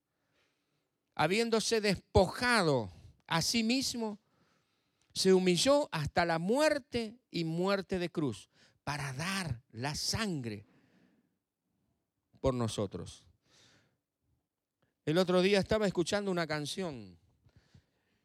habiéndose 1.16 1.82
despojado 1.82 2.92
a 3.26 3.42
sí 3.42 3.64
mismo, 3.64 4.20
se 5.12 5.34
humilló 5.34 5.90
hasta 5.92 6.24
la 6.24 6.38
muerte 6.38 7.18
y 7.32 7.46
muerte 7.46 7.98
de 7.98 8.12
cruz 8.12 8.50
para 8.84 9.12
dar 9.14 9.64
la 9.72 9.96
sangre 9.96 10.68
por 12.40 12.54
nosotros. 12.54 13.25
El 15.06 15.20
otro 15.20 15.44
día 15.44 15.60
estaba 15.60 15.86
escuchando 15.86 16.32
una 16.32 16.48
canción 16.48 17.16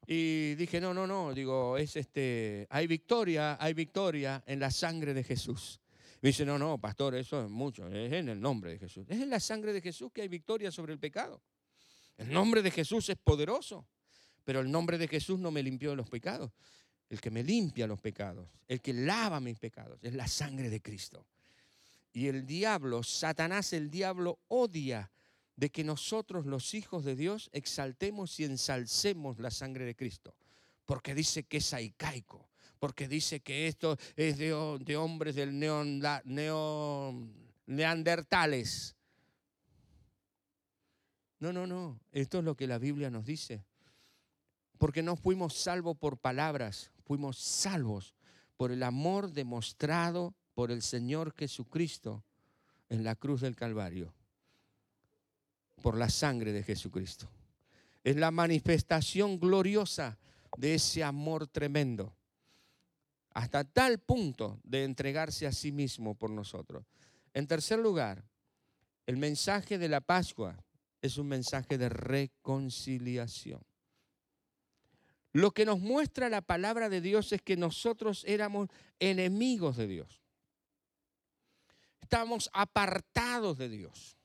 y 0.07 0.55
dije, 0.55 0.81
no, 0.81 0.95
no, 0.95 1.07
no, 1.07 1.35
digo, 1.35 1.77
es 1.77 1.95
este, 1.95 2.66
hay 2.71 2.87
victoria, 2.87 3.59
hay 3.61 3.75
victoria 3.75 4.43
en 4.47 4.61
la 4.61 4.71
sangre 4.71 5.12
de 5.12 5.23
Jesús. 5.23 5.79
Me 6.23 6.31
dice, 6.31 6.47
no, 6.47 6.59
no, 6.59 6.79
pastor, 6.79 7.16
eso 7.16 7.45
es 7.45 7.51
mucho, 7.51 7.87
es 7.88 8.11
en 8.14 8.31
el 8.31 8.40
nombre 8.40 8.71
de 8.71 8.79
Jesús. 8.79 9.05
Es 9.11 9.21
en 9.21 9.29
la 9.29 9.40
sangre 9.40 9.75
de 9.75 9.83
Jesús 9.83 10.11
que 10.11 10.23
hay 10.23 10.29
victoria 10.29 10.71
sobre 10.71 10.95
el 10.95 10.99
pecado. 10.99 11.43
El 12.16 12.33
nombre 12.33 12.62
de 12.62 12.71
Jesús 12.71 13.11
es 13.11 13.16
poderoso, 13.16 13.87
pero 14.43 14.61
el 14.61 14.71
nombre 14.71 14.97
de 14.97 15.07
Jesús 15.07 15.38
no 15.38 15.51
me 15.51 15.62
limpió 15.62 15.90
de 15.90 15.97
los 15.97 16.09
pecados. 16.09 16.51
El 17.11 17.21
que 17.21 17.31
me 17.31 17.43
limpia 17.43 17.87
los 17.87 18.01
pecados, 18.01 18.49
el 18.66 18.81
que 18.81 18.95
lava 18.95 19.38
mis 19.38 19.59
pecados, 19.59 19.99
es 20.03 20.14
la 20.14 20.27
sangre 20.27 20.71
de 20.71 20.81
Cristo. 20.81 21.27
Y 22.14 22.29
el 22.29 22.47
diablo, 22.47 23.03
Satanás, 23.03 23.75
el 23.75 23.90
diablo 23.90 24.38
odia 24.49 25.11
de 25.61 25.70
que 25.70 25.85
nosotros 25.85 26.46
los 26.46 26.73
hijos 26.73 27.05
de 27.05 27.14
Dios 27.14 27.51
exaltemos 27.53 28.40
y 28.40 28.44
ensalcemos 28.44 29.38
la 29.38 29.51
sangre 29.51 29.85
de 29.85 29.94
Cristo. 29.94 30.35
Porque 30.87 31.14
dice 31.14 31.42
que 31.42 31.59
es 31.59 31.75
aicaico, 31.75 32.49
porque 32.79 33.07
dice 33.07 33.40
que 33.40 33.68
esto 33.68 33.99
es 34.16 34.38
de, 34.38 34.96
hombres 34.96 35.35
del 35.35 35.59
neon, 35.59 36.01
neandertales. 37.66 38.96
No, 41.40 41.53
no, 41.53 41.66
no, 41.66 42.01
esto 42.11 42.38
es 42.38 42.44
lo 42.44 42.57
que 42.57 42.66
la 42.66 42.79
Biblia 42.79 43.11
nos 43.11 43.27
dice. 43.27 43.62
Porque 44.79 45.03
no 45.03 45.14
fuimos 45.14 45.53
salvos 45.53 45.94
por 45.99 46.16
palabras, 46.16 46.90
fuimos 47.05 47.38
salvos 47.38 48.14
por 48.57 48.73
el 48.73 48.83
amor 48.83 49.31
demostrado 49.31 50.35
por 50.55 50.70
el 50.70 50.81
Señor 50.81 51.35
Jesucristo 51.37 52.25
en 52.88 53.05
la 53.05 53.14
cruz 53.14 53.42
del 53.42 53.57
Calvario, 53.57 54.14
por 55.81 55.97
la 55.97 56.09
sangre 56.09 56.53
de 56.53 56.62
Jesucristo. 56.62 57.29
Es 58.05 58.16
la 58.16 58.31
manifestación 58.31 59.38
gloriosa 59.38 60.19
de 60.57 60.75
ese 60.75 61.05
amor 61.05 61.47
tremendo, 61.47 62.14
hasta 63.33 63.64
tal 63.64 63.99
punto 63.99 64.61
de 64.64 64.85
entregarse 64.85 65.47
a 65.47 65.53
sí 65.53 65.73
mismo 65.73 66.14
por 66.14 66.31
nosotros. 66.31 66.85
En 67.35 67.47
tercer 67.47 67.79
lugar, 67.79 68.25
el 69.07 69.16
mensaje 69.16 69.79
de 69.79 69.88
la 69.88 70.01
Pascua 70.01 70.62
es 71.03 71.19
un 71.19 71.29
mensaje 71.29 71.79
de 71.79 71.88
reconciliación. 71.88 73.61
Lo 75.33 75.53
que 75.53 75.64
nos 75.64 75.79
muestra 75.79 76.29
la 76.29 76.40
palabra 76.40 76.88
de 76.88 77.01
Dios 77.01 77.33
es 77.33 77.40
que 77.40 77.57
nosotros 77.57 78.25
éramos 78.27 78.69
enemigos 78.99 79.77
de 79.77 79.87
Dios. 79.87 80.21
Estamos 82.01 82.51
apartados 82.53 83.57
de 83.59 83.69
Dios. 83.69 84.20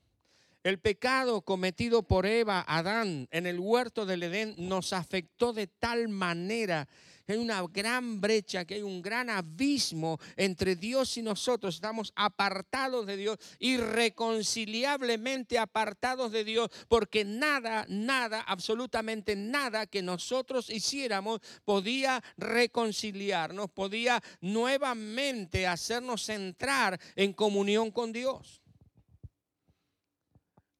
El 0.65 0.79
pecado 0.79 1.43
cometido 1.43 2.01
por 2.01 2.25
Eva, 2.25 2.65
Adán, 2.67 3.27
en 3.29 3.45
el 3.45 3.59
huerto 3.59 4.07
del 4.07 4.23
Edén 4.23 4.55
nos 4.57 4.93
afectó 4.93 5.53
de 5.53 5.67
tal 5.67 6.07
manera 6.07 6.87
hay 7.27 7.37
una 7.37 7.63
gran 7.71 8.19
brecha, 8.19 8.65
que 8.65 8.73
hay 8.73 8.81
un 8.81 9.03
gran 9.03 9.29
abismo 9.29 10.19
entre 10.37 10.75
Dios 10.75 11.17
y 11.17 11.21
nosotros. 11.21 11.75
Estamos 11.75 12.11
apartados 12.15 13.05
de 13.05 13.15
Dios, 13.15 13.37
irreconciliablemente 13.59 15.59
apartados 15.59 16.31
de 16.31 16.43
Dios, 16.43 16.71
porque 16.87 17.23
nada, 17.23 17.85
nada, 17.87 18.41
absolutamente 18.41 19.35
nada 19.35 19.85
que 19.85 20.01
nosotros 20.01 20.71
hiciéramos 20.71 21.41
podía 21.63 22.23
reconciliarnos, 22.37 23.69
podía 23.69 24.19
nuevamente 24.41 25.67
hacernos 25.67 26.27
entrar 26.29 26.99
en 27.15 27.33
comunión 27.33 27.91
con 27.91 28.11
Dios. 28.11 28.64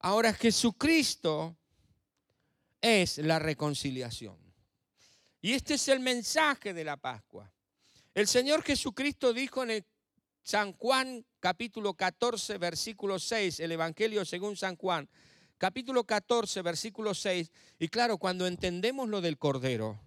Ahora 0.06 0.32
Jesucristo 0.32 1.56
es 2.80 3.18
la 3.18 3.40
reconciliación. 3.40 4.38
Y 5.40 5.52
este 5.52 5.74
es 5.74 5.88
el 5.88 5.98
mensaje 5.98 6.72
de 6.72 6.84
la 6.84 6.96
Pascua. 6.96 7.52
El 8.14 8.28
Señor 8.28 8.62
Jesucristo 8.62 9.32
dijo 9.32 9.64
en 9.64 9.84
San 10.44 10.72
Juan 10.74 11.26
capítulo 11.40 11.94
14, 11.94 12.56
versículo 12.56 13.18
6, 13.18 13.58
el 13.58 13.72
Evangelio 13.72 14.24
según 14.24 14.56
San 14.56 14.76
Juan, 14.76 15.08
capítulo 15.58 16.04
14, 16.04 16.62
versículo 16.62 17.12
6, 17.12 17.50
y 17.80 17.88
claro, 17.88 18.16
cuando 18.16 18.46
entendemos 18.46 19.08
lo 19.08 19.20
del 19.20 19.38
Cordero, 19.38 19.98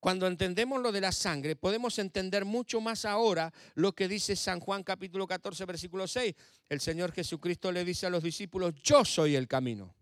cuando 0.00 0.26
entendemos 0.26 0.80
lo 0.80 0.92
de 0.92 1.00
la 1.00 1.10
sangre, 1.10 1.56
podemos 1.56 1.98
entender 1.98 2.44
mucho 2.44 2.80
más 2.80 3.04
ahora 3.04 3.52
lo 3.74 3.92
que 3.94 4.06
dice 4.06 4.36
San 4.36 4.60
Juan 4.60 4.84
capítulo 4.84 5.26
14, 5.26 5.64
versículo 5.64 6.06
6. 6.06 6.34
El 6.68 6.80
Señor 6.80 7.12
Jesucristo 7.12 7.72
le 7.72 7.84
dice 7.84 8.06
a 8.06 8.10
los 8.10 8.22
discípulos, 8.22 8.74
yo 8.82 9.04
soy 9.04 9.34
el 9.34 9.48
camino, 9.48 9.94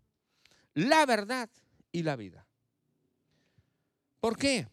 la 0.75 1.05
verdad 1.05 1.49
y 1.91 2.03
la 2.03 2.15
vida. 2.15 2.45
¿Por 4.19 4.37
qué? 4.37 4.67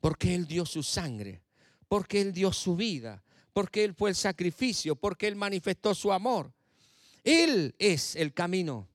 Porque 0.00 0.34
Él 0.34 0.46
dio 0.46 0.64
su 0.64 0.82
sangre, 0.82 1.42
porque 1.88 2.20
Él 2.20 2.32
dio 2.32 2.52
su 2.52 2.76
vida, 2.76 3.24
porque 3.52 3.82
Él 3.82 3.94
fue 3.94 4.10
el 4.10 4.16
sacrificio, 4.16 4.94
porque 4.94 5.26
Él 5.26 5.34
manifestó 5.34 5.94
su 5.94 6.12
amor. 6.12 6.52
Él 7.24 7.74
es 7.78 8.14
el 8.14 8.32
camino. 8.32 8.88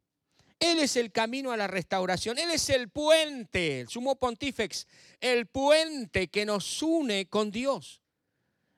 Él 0.61 0.77
es 0.77 0.95
el 0.95 1.11
camino 1.11 1.51
a 1.51 1.57
la 1.57 1.65
restauración. 1.65 2.37
Él 2.37 2.51
es 2.51 2.69
el 2.69 2.89
puente, 2.89 3.81
el 3.81 3.89
sumo 3.89 4.15
pontífex, 4.15 4.85
el 5.19 5.47
puente 5.47 6.27
que 6.27 6.45
nos 6.45 6.83
une 6.83 7.27
con 7.27 7.49
Dios. 7.49 7.99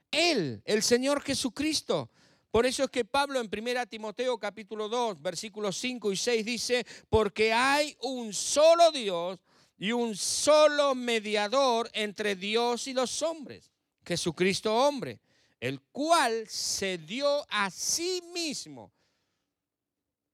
Él, 0.09 0.61
el 0.63 0.81
Señor 0.81 1.21
Jesucristo. 1.21 2.09
Por 2.51 2.65
eso 2.65 2.85
es 2.85 2.89
que 2.89 3.03
Pablo 3.03 3.41
en 3.41 3.49
1 3.51 3.87
Timoteo 3.87 4.37
capítulo 4.37 4.87
2, 4.87 5.21
versículos 5.21 5.75
5 5.77 6.13
y 6.13 6.15
6 6.15 6.45
dice, 6.45 6.85
porque 7.09 7.51
hay 7.51 7.97
un 7.99 8.31
solo 8.31 8.89
Dios 8.91 9.39
y 9.77 9.91
un 9.91 10.15
solo 10.15 10.95
mediador 10.95 11.89
entre 11.93 12.37
Dios 12.37 12.87
y 12.87 12.93
los 12.93 13.21
hombres, 13.23 13.73
Jesucristo 14.05 14.73
hombre, 14.73 15.19
el 15.59 15.81
cual 15.81 16.47
se 16.47 16.97
dio 16.97 17.45
a 17.49 17.69
sí 17.69 18.23
mismo. 18.33 18.93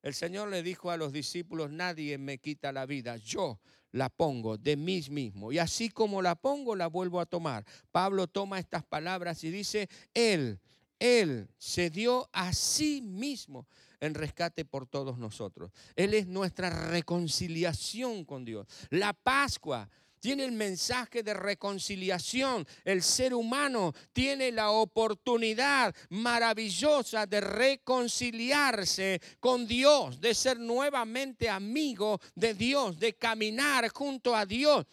El 0.01 0.13
Señor 0.13 0.49
le 0.49 0.63
dijo 0.63 0.91
a 0.91 0.97
los 0.97 1.11
discípulos, 1.11 1.69
nadie 1.71 2.17
me 2.17 2.37
quita 2.37 2.71
la 2.71 2.85
vida, 2.85 3.17
yo 3.17 3.59
la 3.91 4.09
pongo 4.09 4.57
de 4.57 4.77
mí 4.77 5.03
mismo. 5.09 5.51
Y 5.51 5.59
así 5.59 5.89
como 5.89 6.21
la 6.21 6.35
pongo, 6.35 6.75
la 6.75 6.87
vuelvo 6.87 7.19
a 7.19 7.25
tomar. 7.25 7.65
Pablo 7.91 8.27
toma 8.27 8.59
estas 8.59 8.83
palabras 8.83 9.43
y 9.43 9.51
dice, 9.51 9.89
Él, 10.13 10.59
Él 10.99 11.49
se 11.57 11.89
dio 11.89 12.29
a 12.31 12.53
sí 12.53 13.01
mismo 13.01 13.67
en 13.99 14.13
rescate 14.13 14.63
por 14.63 14.87
todos 14.87 15.17
nosotros. 15.17 15.71
Él 15.95 16.13
es 16.13 16.27
nuestra 16.27 16.69
reconciliación 16.89 18.23
con 18.23 18.45
Dios. 18.45 18.67
La 18.89 19.13
Pascua 19.13 19.89
tiene 20.19 20.45
el 20.45 20.51
mensaje 20.51 21.23
de 21.23 21.33
reconciliación. 21.33 22.67
El 22.83 23.01
ser 23.01 23.33
humano 23.33 23.93
tiene 24.13 24.51
la 24.51 24.71
oportunidad 24.71 25.95
maravillosa 26.09 27.25
de 27.25 27.41
reconciliarse 27.41 29.21
con 29.39 29.67
Dios, 29.67 30.19
de 30.19 30.33
ser 30.33 30.59
nuevamente 30.59 31.49
amigo 31.49 32.19
de 32.35 32.53
Dios, 32.53 32.99
de 32.99 33.13
caminar 33.13 33.89
junto 33.89 34.35
a 34.35 34.45
Dios. 34.45 34.85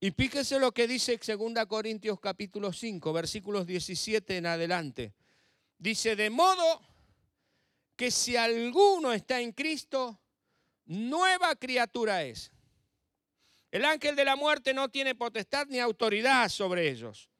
Y 0.00 0.12
fíjese 0.12 0.58
lo 0.58 0.72
que 0.72 0.88
dice 0.88 1.18
2 1.18 1.66
Corintios 1.66 2.18
capítulo 2.20 2.72
5, 2.72 3.12
versículos 3.12 3.66
17 3.66 4.38
en 4.38 4.46
adelante. 4.46 5.12
Dice, 5.76 6.16
de 6.16 6.30
modo 6.30 6.80
que 7.96 8.10
si 8.10 8.34
alguno 8.34 9.12
está 9.12 9.40
en 9.40 9.52
Cristo, 9.52 10.18
nueva 10.86 11.54
criatura 11.56 12.24
es. 12.24 12.50
El 13.70 13.84
ángel 13.84 14.16
de 14.16 14.24
la 14.24 14.36
muerte 14.36 14.74
no 14.74 14.88
tiene 14.88 15.14
potestad 15.14 15.66
ni 15.68 15.78
autoridad 15.78 16.48
sobre 16.48 16.88
ellos. 16.88 17.30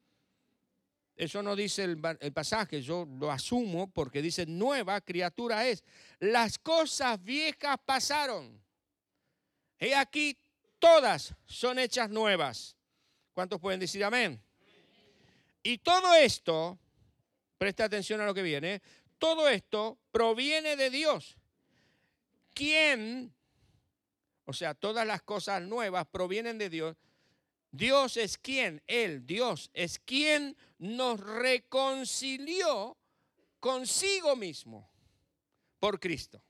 Eso 1.15 1.43
no 1.43 1.55
dice 1.55 1.83
el, 1.83 2.33
pasaje, 2.33 2.81
yo 2.81 3.07
lo 3.19 3.31
asumo 3.31 3.91
porque 3.91 4.21
dice 4.21 4.45
nueva 4.45 5.01
criatura 5.01 5.67
es. 5.67 5.83
Las 6.19 6.57
cosas 6.57 7.21
viejas 7.21 7.77
pasaron. 7.85 8.59
He 9.77 9.93
aquí, 9.93 10.37
todas 10.79 11.35
son 11.45 11.79
hechas 11.79 12.09
nuevas. 12.09 12.75
¿Cuántos 13.33 13.59
pueden 13.59 13.79
decir 13.79 14.03
amén? 14.03 14.41
Y 15.63 15.77
todo 15.79 16.15
esto, 16.15 16.79
presta 17.57 17.83
atención 17.83 18.19
a 18.21 18.25
lo 18.25 18.33
que 18.33 18.41
viene, 18.41 18.81
todo 19.19 19.47
esto 19.47 19.99
proviene 20.11 20.75
de 20.75 20.89
Dios. 20.89 21.37
¿Quién? 22.53 23.31
O 24.51 24.53
sea, 24.53 24.73
todas 24.73 25.07
las 25.07 25.21
cosas 25.21 25.61
nuevas 25.61 26.05
provienen 26.07 26.57
de 26.57 26.69
Dios. 26.69 26.97
Dios 27.71 28.17
es 28.17 28.37
quien, 28.37 28.83
Él, 28.85 29.25
Dios 29.25 29.71
es 29.73 29.97
quien 29.97 30.57
nos 30.77 31.21
reconcilió 31.21 32.97
consigo 33.61 34.35
mismo 34.35 34.91
por 35.79 36.01
Cristo. 36.01 36.43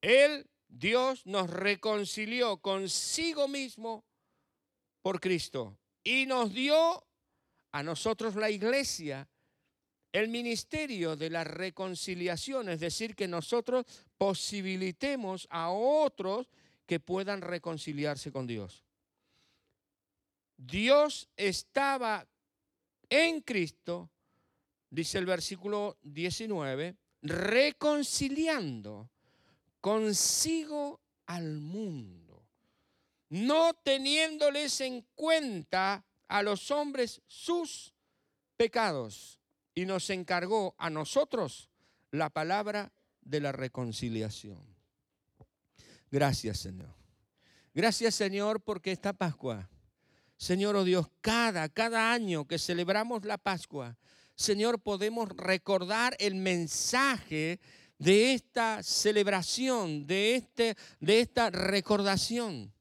Él, 0.00 0.50
Dios, 0.66 1.24
nos 1.26 1.48
reconcilió 1.48 2.56
consigo 2.56 3.46
mismo 3.46 4.04
por 5.02 5.20
Cristo 5.20 5.78
y 6.02 6.26
nos 6.26 6.52
dio 6.52 7.06
a 7.70 7.84
nosotros 7.84 8.34
la 8.34 8.50
iglesia 8.50 9.28
el 10.10 10.28
ministerio 10.28 11.14
de 11.14 11.30
la 11.30 11.44
reconciliación, 11.44 12.68
es 12.70 12.80
decir, 12.80 13.14
que 13.14 13.28
nosotros 13.28 13.84
posibilitemos 14.18 15.46
a 15.50 15.70
otros 15.70 16.48
que 16.86 17.00
puedan 17.00 17.40
reconciliarse 17.40 18.32
con 18.32 18.46
Dios. 18.46 18.84
Dios 20.56 21.28
estaba 21.36 22.26
en 23.10 23.40
Cristo, 23.42 24.10
dice 24.90 25.18
el 25.18 25.26
versículo 25.26 25.98
19, 26.02 26.96
reconciliando 27.22 29.10
consigo 29.80 31.00
al 31.26 31.60
mundo, 31.60 32.44
no 33.28 33.74
teniéndoles 33.74 34.80
en 34.80 35.04
cuenta 35.14 36.04
a 36.28 36.42
los 36.42 36.70
hombres 36.70 37.20
sus 37.26 37.92
pecados, 38.56 39.38
y 39.76 39.84
nos 39.84 40.08
encargó 40.08 40.74
a 40.78 40.88
nosotros 40.88 41.68
la 42.10 42.30
palabra 42.30 42.90
de 43.26 43.40
la 43.40 43.52
reconciliación. 43.52 44.58
Gracias, 46.10 46.60
Señor. 46.60 46.94
Gracias, 47.74 48.14
Señor, 48.14 48.62
porque 48.62 48.92
esta 48.92 49.12
Pascua, 49.12 49.68
Señor, 50.38 50.76
oh 50.76 50.84
Dios, 50.84 51.08
cada, 51.20 51.68
cada 51.68 52.12
año 52.12 52.46
que 52.46 52.58
celebramos 52.58 53.24
la 53.24 53.36
Pascua, 53.36 53.98
Señor, 54.34 54.80
podemos 54.80 55.28
recordar 55.30 56.16
el 56.18 56.34
mensaje 56.34 57.58
de 57.98 58.34
esta 58.34 58.82
celebración, 58.82 60.06
de, 60.06 60.36
este, 60.36 60.76
de 61.00 61.20
esta 61.20 61.50
recordación. 61.50 62.72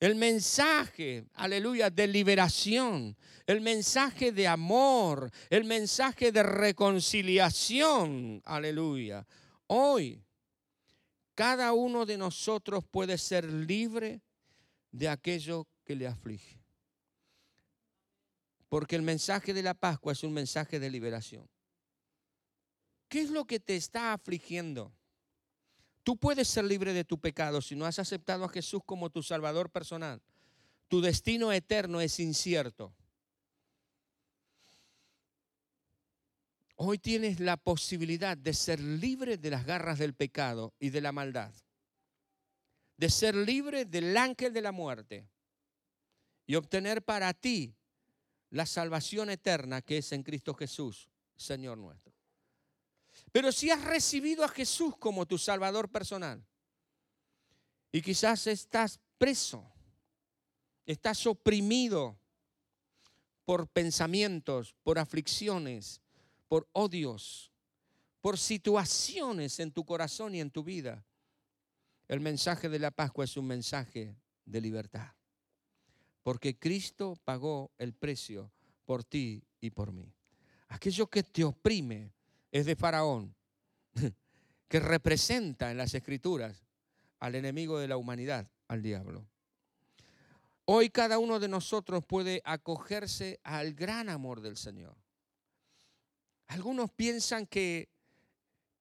El 0.00 0.16
mensaje, 0.16 1.24
aleluya, 1.34 1.90
de 1.90 2.06
liberación, 2.06 3.16
el 3.46 3.60
mensaje 3.60 4.32
de 4.32 4.48
amor, 4.48 5.30
el 5.50 5.64
mensaje 5.64 6.32
de 6.32 6.42
reconciliación, 6.42 8.42
aleluya. 8.44 9.26
Hoy, 9.72 10.20
cada 11.36 11.72
uno 11.74 12.04
de 12.04 12.18
nosotros 12.18 12.84
puede 12.90 13.16
ser 13.16 13.44
libre 13.44 14.20
de 14.90 15.08
aquello 15.08 15.68
que 15.84 15.94
le 15.94 16.08
aflige. 16.08 16.60
Porque 18.68 18.96
el 18.96 19.02
mensaje 19.02 19.54
de 19.54 19.62
la 19.62 19.74
Pascua 19.74 20.12
es 20.12 20.24
un 20.24 20.32
mensaje 20.32 20.80
de 20.80 20.90
liberación. 20.90 21.48
¿Qué 23.08 23.20
es 23.20 23.30
lo 23.30 23.44
que 23.44 23.60
te 23.60 23.76
está 23.76 24.12
afligiendo? 24.12 24.92
Tú 26.02 26.16
puedes 26.16 26.48
ser 26.48 26.64
libre 26.64 26.92
de 26.92 27.04
tu 27.04 27.20
pecado 27.20 27.62
si 27.62 27.76
no 27.76 27.86
has 27.86 28.00
aceptado 28.00 28.44
a 28.44 28.48
Jesús 28.48 28.80
como 28.84 29.08
tu 29.08 29.22
Salvador 29.22 29.70
personal. 29.70 30.20
Tu 30.88 31.00
destino 31.00 31.52
eterno 31.52 32.00
es 32.00 32.18
incierto. 32.18 32.92
Hoy 36.82 36.98
tienes 36.98 37.40
la 37.40 37.58
posibilidad 37.58 38.38
de 38.38 38.54
ser 38.54 38.80
libre 38.80 39.36
de 39.36 39.50
las 39.50 39.66
garras 39.66 39.98
del 39.98 40.14
pecado 40.14 40.72
y 40.78 40.88
de 40.88 41.02
la 41.02 41.12
maldad. 41.12 41.52
De 42.96 43.10
ser 43.10 43.36
libre 43.36 43.84
del 43.84 44.16
ángel 44.16 44.54
de 44.54 44.62
la 44.62 44.72
muerte 44.72 45.28
y 46.46 46.54
obtener 46.54 47.02
para 47.04 47.34
ti 47.34 47.76
la 48.48 48.64
salvación 48.64 49.28
eterna 49.28 49.82
que 49.82 49.98
es 49.98 50.10
en 50.12 50.22
Cristo 50.22 50.54
Jesús, 50.54 51.10
Señor 51.36 51.76
nuestro. 51.76 52.14
Pero 53.30 53.52
si 53.52 53.70
has 53.70 53.84
recibido 53.84 54.42
a 54.42 54.48
Jesús 54.48 54.96
como 54.96 55.26
tu 55.26 55.36
Salvador 55.36 55.90
personal 55.90 56.42
y 57.92 58.00
quizás 58.00 58.46
estás 58.46 58.98
preso, 59.18 59.70
estás 60.86 61.26
oprimido 61.26 62.18
por 63.44 63.68
pensamientos, 63.68 64.74
por 64.82 64.98
aflicciones, 64.98 66.00
por 66.50 66.68
odios, 66.72 67.52
por 68.20 68.36
situaciones 68.36 69.60
en 69.60 69.70
tu 69.70 69.84
corazón 69.84 70.34
y 70.34 70.40
en 70.40 70.50
tu 70.50 70.64
vida, 70.64 71.06
el 72.08 72.18
mensaje 72.18 72.68
de 72.68 72.80
la 72.80 72.90
Pascua 72.90 73.24
es 73.24 73.36
un 73.36 73.46
mensaje 73.46 74.16
de 74.44 74.60
libertad 74.60 75.12
porque 76.22 76.58
Cristo 76.58 77.18
pagó 77.24 77.72
el 77.78 77.92
precio 77.92 78.52
por 78.84 79.04
ti 79.04 79.42
y 79.60 79.70
por 79.70 79.92
mí. 79.92 80.12
Aquello 80.68 81.06
que 81.06 81.22
te 81.22 81.44
oprime 81.44 82.12
es 82.52 82.66
de 82.66 82.76
Faraón, 82.76 83.34
que 84.68 84.80
representa 84.80 85.70
en 85.70 85.76
las 85.76 85.94
escrituras 85.94 86.64
al 87.18 87.34
enemigo 87.34 87.78
de 87.78 87.88
la 87.88 87.96
humanidad, 87.96 88.48
al 88.68 88.82
diablo. 88.82 89.26
Hoy 90.64 90.90
cada 90.90 91.18
uno 91.18 91.40
de 91.40 91.48
nosotros 91.48 92.04
puede 92.04 92.42
acogerse 92.44 93.40
al 93.42 93.74
gran 93.74 94.08
amor 94.08 94.40
del 94.40 94.56
Señor. 94.56 94.96
Algunos 96.50 96.90
piensan 96.90 97.46
que, 97.46 97.88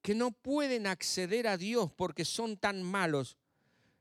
que 0.02 0.16
no 0.16 0.32
pueden 0.32 0.88
acceder 0.88 1.48
a 1.48 1.56
Dios 1.56 1.92
porque 1.92 2.26
son 2.26 2.58
tan 2.58 2.82
malos. 2.82 3.38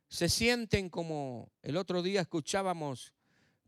Se 0.08 0.30
sienten 0.30 0.88
como 0.88 1.50
el 1.60 1.76
otro 1.76 2.00
día 2.00 2.22
escuchábamos 2.22 3.12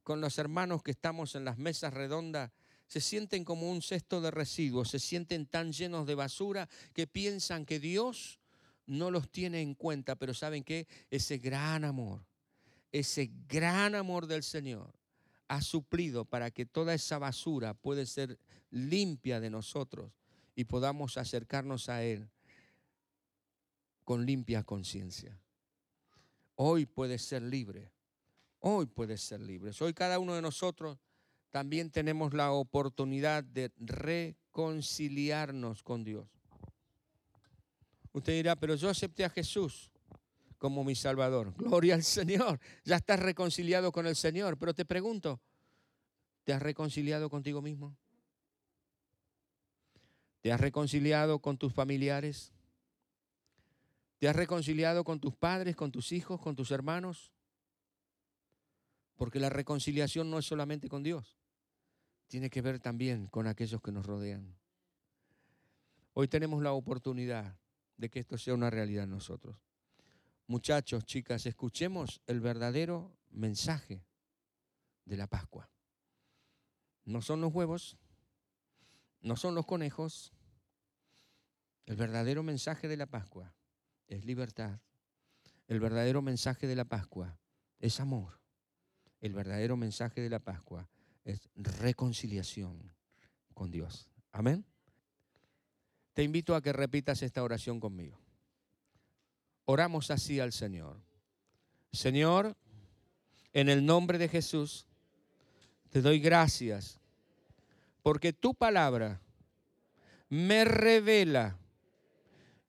con 0.03 0.23
los 0.23 0.39
hermanos 0.39 0.83
que 0.83 0.91
estamos 0.91 1.35
en 1.35 1.45
las 1.45 1.59
mesas 1.59 1.93
redondas, 1.93 2.51
se 2.87 3.03
sienten 3.03 3.45
como 3.45 3.71
un 3.71 3.83
cesto 3.83 4.23
de 4.23 4.31
residuos, 4.31 4.89
se 4.89 4.99
sienten 4.99 5.45
tan 5.45 5.71
llenos 5.71 6.07
de 6.07 6.15
basura 6.15 6.67
que 6.95 7.07
piensan 7.07 7.67
que 7.67 7.79
Dios 7.79 8.41
no 8.87 9.11
los 9.11 9.31
tiene 9.31 9.61
en 9.61 9.75
cuenta, 9.75 10.17
pero 10.17 10.33
saben 10.33 10.65
que 10.65 10.89
ese 11.11 11.37
gran 11.37 11.85
amor, 11.85 12.25
ese 12.91 13.31
gran 13.47 13.95
amor 13.95 14.27
del 14.27 14.45
Señor 14.45 14.95
ha 15.49 15.61
suplido 15.61 16.25
para 16.25 16.51
que 16.51 16.65
toda 16.65 16.95
esa 16.95 17.19
basura 17.19 17.75
puede 17.75 18.07
ser 18.07 18.39
limpia 18.71 19.41
de 19.41 19.51
nosotros 19.51 20.13
y 20.55 20.65
podamos 20.65 21.17
acercarnos 21.17 21.89
a 21.89 22.03
Él 22.03 22.29
con 24.05 24.27
limpia 24.27 24.65
conciencia. 24.65 25.39
Hoy 26.57 26.87
puede 26.87 27.19
ser 27.19 27.43
libre 27.43 27.93
Hoy 28.61 28.87
puedes 28.87 29.23
ser 29.23 29.41
libre. 29.41 29.73
Hoy 29.81 29.95
cada 29.95 30.19
uno 30.19 30.35
de 30.35 30.43
nosotros 30.43 30.99
también 31.51 31.91
tenemos 31.91 32.35
la 32.35 32.53
oportunidad 32.53 33.43
de 33.43 33.73
reconciliarnos 33.79 35.83
con 35.83 36.05
Dios. 36.05 36.29
Usted 38.13 38.35
dirá, 38.35 38.57
pero 38.57 38.75
yo 38.75 38.91
acepté 38.91 39.25
a 39.25 39.31
Jesús 39.31 39.91
como 40.59 40.85
mi 40.85 40.95
Salvador. 40.95 41.55
Gloria 41.57 41.95
al 41.95 42.05
Señor. 42.05 42.61
Ya 42.85 42.97
estás 42.97 43.19
reconciliado 43.19 43.93
con 43.93 44.07
el 44.07 44.15
Señor. 44.15 44.59
Pero 44.59 44.75
te 44.75 44.85
pregunto, 44.85 45.41
¿te 46.45 46.53
has 46.53 46.61
reconciliado 46.61 47.31
contigo 47.31 47.63
mismo? 47.63 47.97
¿Te 50.41 50.53
has 50.53 50.61
reconciliado 50.61 51.41
con 51.41 51.59
tus 51.59 51.73
familiares? 51.73 52.53
¿Te 54.19 54.29
has 54.29 54.37
reconciliado 54.37 55.05
con 55.05 55.21
tus 55.21 55.35
padres, 55.35 55.77
con 55.77 55.91
tus 55.93 56.13
hijos, 56.13 56.41
con 56.41 56.57
tus 56.57 56.71
hermanos? 56.71 57.33
Porque 59.17 59.39
la 59.39 59.51
reconciliación 59.51 60.31
no 60.31 60.39
es 60.39 60.47
solamente 60.47 60.89
con 60.89 61.03
Dios, 61.03 61.37
tiene 62.27 62.49
que 62.49 62.63
ver 62.63 62.81
también 62.81 63.27
con 63.27 63.47
aquellos 63.47 63.83
que 63.83 63.93
nos 63.93 64.07
rodean. 64.07 64.57
Hoy 66.15 66.29
tenemos 66.29 66.63
la 66.63 66.73
oportunidad 66.73 67.57
de 67.97 68.09
que 68.09 68.21
esto 68.21 68.39
sea 68.39 68.55
una 68.55 68.71
realidad 68.71 69.05
en 69.05 69.11
nosotros. 69.11 69.57
Muchachos, 70.47 71.05
chicas, 71.05 71.47
escuchemos 71.47 72.23
el 72.27 72.41
verdadero 72.41 73.17
mensaje 73.31 74.03
de 75.05 75.17
la 75.17 75.27
Pascua. 75.27 75.71
No 77.05 77.23
son 77.23 77.41
los 77.41 77.53
huevos, 77.53 77.97
no 79.21 79.37
son 79.37 79.55
los 79.55 79.67
conejos. 79.67 80.33
El 81.87 81.97
verdadero 81.97 82.43
mensaje 82.43 82.89
de 82.89 82.97
la 82.97 83.07
Pascua 83.07 83.55
es 84.07 84.25
libertad. 84.25 84.81
El 85.69 85.81
verdadero 85.81 86.23
mensaje 86.23 86.67
de 86.67 86.77
la 86.77 86.85
Pascua 86.85 87.39
es 87.79 88.01
amor 88.01 88.41
el 89.21 89.35
verdadero 89.35 89.77
mensaje 89.77 90.21
de 90.21 90.31
la 90.31 90.39
Pascua 90.39 90.89
es 91.25 91.49
reconciliación 91.55 92.93
con 93.55 93.71
Dios. 93.71 94.09
Amén. 94.33 94.65
Te 96.15 96.23
invito 96.23 96.55
a 96.55 96.63
que 96.63 96.73
repitas 96.73 97.23
esta 97.23 97.43
oración 97.43 97.79
conmigo. 97.81 98.19
Oramos 99.67 100.11
así 100.11 100.41
al 100.41 100.53
Señor. 100.53 100.97
Señor, 101.93 102.57
en 103.53 103.69
el 103.69 103.85
nombre 103.85 104.19
de 104.19 104.29
Jesús, 104.29 104.87
te 105.91 106.01
doy 106.01 106.19
gracias 106.19 107.00
porque 108.03 108.33
tu 108.33 108.55
palabra 108.55 109.21
me 110.29 110.65
revela 110.65 111.57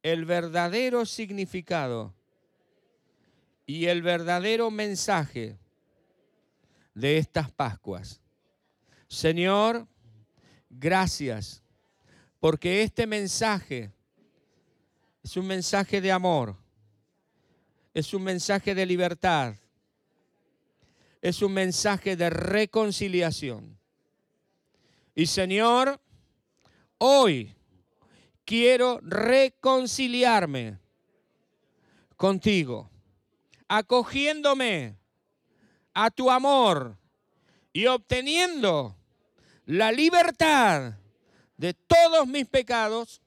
el 0.04 0.26
verdadero 0.26 1.06
significado 1.06 2.14
y 3.66 3.86
el 3.86 4.02
verdadero 4.02 4.72
mensaje 4.72 5.58
de 6.94 7.18
estas 7.18 7.52
Pascuas. 7.52 8.22
Señor, 9.08 9.88
gracias, 10.70 11.62
porque 12.40 12.82
este 12.82 13.06
mensaje 13.06 13.92
es 15.24 15.38
un 15.38 15.46
mensaje 15.48 16.02
de 16.02 16.12
amor, 16.12 16.56
es 17.94 18.14
un 18.14 18.24
mensaje 18.24 18.74
de 18.74 18.86
libertad, 18.86 19.56
es 21.22 21.42
un 21.42 21.54
mensaje 21.54 22.16
de 22.16 22.30
reconciliación. 22.30 23.81
Y 25.16 25.26
Señor, 25.26 26.00
Hoy 27.04 27.56
quiero 28.46 29.00
reconciliarme 29.02 30.78
contigo, 32.16 32.92
acogiéndome 33.68 35.00
a 35.96 36.12
tu 36.12 36.30
amor 36.30 36.96
y 37.74 37.88
obteniendo 37.88 38.96
la 39.66 39.92
libertad 39.92 40.94
de 41.58 41.74
todos 41.74 42.28
mis 42.28 42.46
pecados 42.46 43.20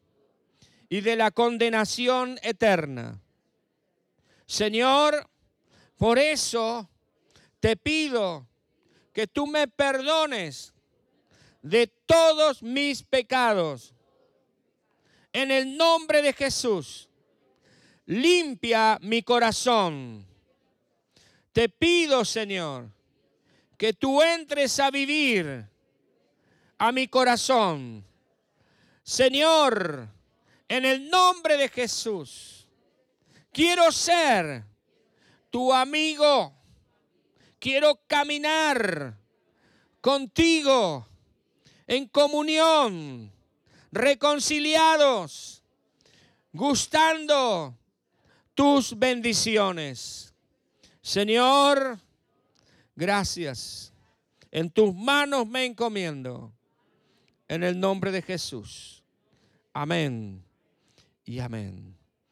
y 0.89 1.01
de 1.01 1.17
la 1.17 1.33
condenación 1.33 2.39
eterna. 2.45 3.21
Señor, 4.47 5.29
por 5.97 6.21
eso 6.21 6.89
te 7.59 7.77
pido 7.77 8.47
que 9.13 9.27
tú 9.27 9.49
me 9.49 9.67
perdones 9.67 10.74
de 11.65 11.87
todos 11.87 12.63
mis 12.63 13.03
pecados. 13.03 13.95
En 15.33 15.51
el 15.51 15.77
nombre 15.77 16.21
de 16.21 16.35
Jesús, 16.35 17.09
limpia 18.05 18.99
mi 19.01 19.23
corazón. 19.23 20.27
Te 21.53 21.71
pido, 21.71 22.25
Señor, 22.25 22.91
que 23.79 23.95
tú 23.95 24.21
entres 24.21 24.79
a 24.79 24.91
vivir 24.91 25.67
a 26.77 26.93
mi 26.93 27.09
corazón. 27.09 28.05
Señor, 29.03 30.07
en 30.69 30.85
el 30.85 31.09
nombre 31.09 31.57
de 31.57 31.71
Jesús, 31.71 32.69
quiero 33.51 33.91
ser 33.91 34.65
tu 35.49 35.73
amigo. 35.73 36.53
Quiero 37.59 38.03
caminar 38.07 39.17
contigo 40.03 41.09
en 41.87 42.07
comunión, 42.09 43.31
reconciliados, 43.93 45.63
gustando 46.53 47.77
tus 48.55 48.99
bendiciones. 48.99 50.33
Señor, 51.03 51.99
gracias. 52.97 53.93
En 54.51 54.71
tus 54.71 54.95
manos 54.95 55.47
me 55.47 55.65
encomiendo. 55.65 56.53
En 57.49 57.63
el 57.63 57.79
nombre 57.79 58.11
de 58.11 58.23
Jesús. 58.23 59.03
Amén 59.73 60.43
y 61.25 61.41
amén. 61.41 61.94